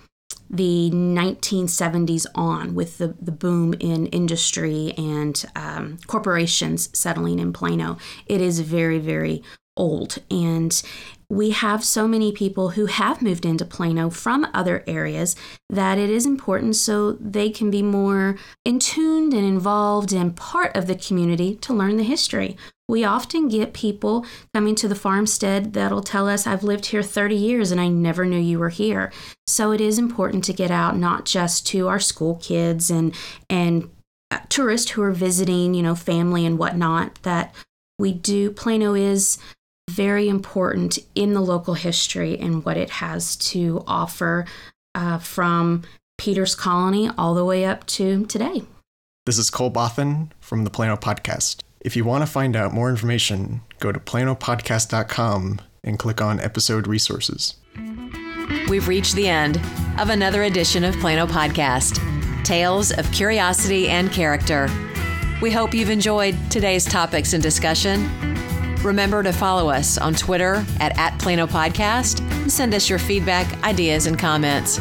the 0.49 0.91
1970s 0.93 2.27
on 2.35 2.75
with 2.75 2.99
the, 2.99 3.15
the 3.21 3.33
boom 3.33 3.75
in 3.81 4.07
industry 4.07 4.93
and 4.97 5.45
um, 5.57 5.99
corporations 6.07 6.97
settling 6.97 7.39
in 7.39 7.53
Plano. 7.53 7.99
It 8.27 8.41
is 8.41 8.61
very, 8.61 8.99
very 8.99 9.43
old. 9.77 10.19
And 10.31 10.81
we 11.29 11.51
have 11.51 11.85
so 11.85 12.07
many 12.07 12.31
people 12.31 12.71
who 12.71 12.87
have 12.87 13.21
moved 13.21 13.45
into 13.45 13.65
Plano 13.65 14.11
from 14.11 14.47
other 14.55 14.85
areas 14.87 15.35
that 15.69 15.99
it 15.99 16.09
is 16.09 16.25
important 16.25 16.77
so 16.77 17.13
they 17.13 17.51
can 17.51 17.71
be 17.71 17.83
more 17.83 18.39
in 18.65 18.79
tuned 18.79 19.35
and 19.35 19.45
involved 19.45 20.13
and 20.13 20.37
part 20.37 20.75
of 20.77 20.87
the 20.87 20.95
community 20.95 21.57
to 21.57 21.75
learn 21.75 21.97
the 21.97 22.05
history. 22.05 22.57
We 22.89 23.05
often 23.05 23.49
get 23.49 23.73
people 23.73 24.25
coming 24.55 24.77
to 24.77 24.87
the 24.87 24.95
farmstead 24.95 25.73
that'll 25.73 26.03
tell 26.03 26.29
us, 26.29 26.47
I've 26.47 26.63
lived 26.63 26.87
here 26.87 27.03
30 27.03 27.35
years 27.35 27.73
and 27.73 27.81
I 27.81 27.89
never 27.89 28.25
knew 28.25 28.39
you 28.39 28.61
were 28.61 28.69
here. 28.69 29.13
So 29.49 29.73
it 29.73 29.81
is 29.81 29.99
important 29.99 30.45
to 30.45 30.53
get 30.53 30.71
out 30.71 30.97
not 30.97 31.25
just 31.25 31.67
to 31.69 31.89
our 31.89 31.99
school 31.99 32.37
kids 32.37 32.89
and, 32.89 33.13
and 33.51 33.91
uh, 34.31 34.39
tourists 34.49 34.93
who 34.93 35.03
are 35.03 35.13
visiting, 35.13 35.75
you 35.75 35.83
know, 35.83 35.97
family 35.97 36.47
and 36.47 36.59
whatnot, 36.59 37.17
that 37.23 37.53
we 37.99 38.13
do, 38.13 38.53
Plano 38.53 38.95
is 38.95 39.39
very 39.91 40.29
important 40.29 40.99
in 41.15 41.33
the 41.33 41.41
local 41.41 41.75
history 41.75 42.39
and 42.39 42.65
what 42.65 42.77
it 42.77 42.91
has 42.91 43.37
to 43.37 43.83
offer 43.87 44.45
uh, 44.95 45.19
from 45.19 45.83
Peters 46.19 46.55
Colony 46.55 47.11
all 47.19 47.35
the 47.35 47.45
way 47.45 47.65
up 47.65 47.85
to 47.87 48.27
today. 48.27 48.63
This 49.27 49.39
is 49.39 49.51
Cole 49.51 49.73
Bothan 49.73 50.31
from 50.41 50.65
the 50.65 50.71
Plano 50.71 50.97
Podcast. 50.97 51.63
If 51.81 51.97
you 51.97 52.05
want 52.05 52.23
to 52.23 52.27
find 52.31 52.57
out 52.57 52.73
more 52.73 52.91
information, 52.91 53.61
go 53.79 53.93
to 53.93 54.01
planopodcast.com 54.01 55.61
and 55.85 55.99
click 55.99 56.21
on 56.21 56.41
episode 56.41 56.87
resources. 56.87 57.55
We've 58.69 58.89
reached 58.89 59.15
the 59.15 59.29
end 59.29 59.61
of 59.99 60.11
another 60.11 60.43
edition 60.45 60.85
of 60.85 60.97
Plano 60.97 61.27
Podcast 61.27 62.03
Tales 62.45 62.93
of 62.93 63.11
Curiosity 63.13 63.89
and 63.89 64.11
Character. 64.13 64.69
We 65.43 65.51
hope 65.51 65.75
you've 65.75 65.91
enjoyed 65.91 66.37
today's 66.51 66.85
topics 66.85 67.33
and 67.33 67.43
discussion. 67.43 68.09
Remember 68.83 69.23
to 69.23 69.33
follow 69.33 69.69
us 69.69 69.99
on 69.99 70.15
Twitter 70.15 70.65
at, 70.79 70.97
at 70.97 71.19
Plano 71.19 71.47
Podcast 71.47 72.21
and 72.21 72.51
send 72.51 72.73
us 72.73 72.89
your 72.89 72.99
feedback, 73.01 73.63
ideas, 73.65 74.07
and 74.07 74.19
comments. 74.19 74.79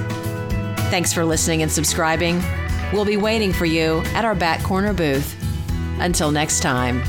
Thanks 0.89 1.11
for 1.11 1.25
listening 1.25 1.63
and 1.63 1.71
subscribing. 1.71 2.41
We'll 2.93 3.05
be 3.05 3.17
waiting 3.17 3.51
for 3.51 3.65
you 3.65 4.01
at 4.13 4.25
our 4.25 4.35
back 4.35 4.61
corner 4.63 4.93
booth. 4.93 5.35
Until 5.99 6.31
next 6.31 6.61
time. 6.61 7.01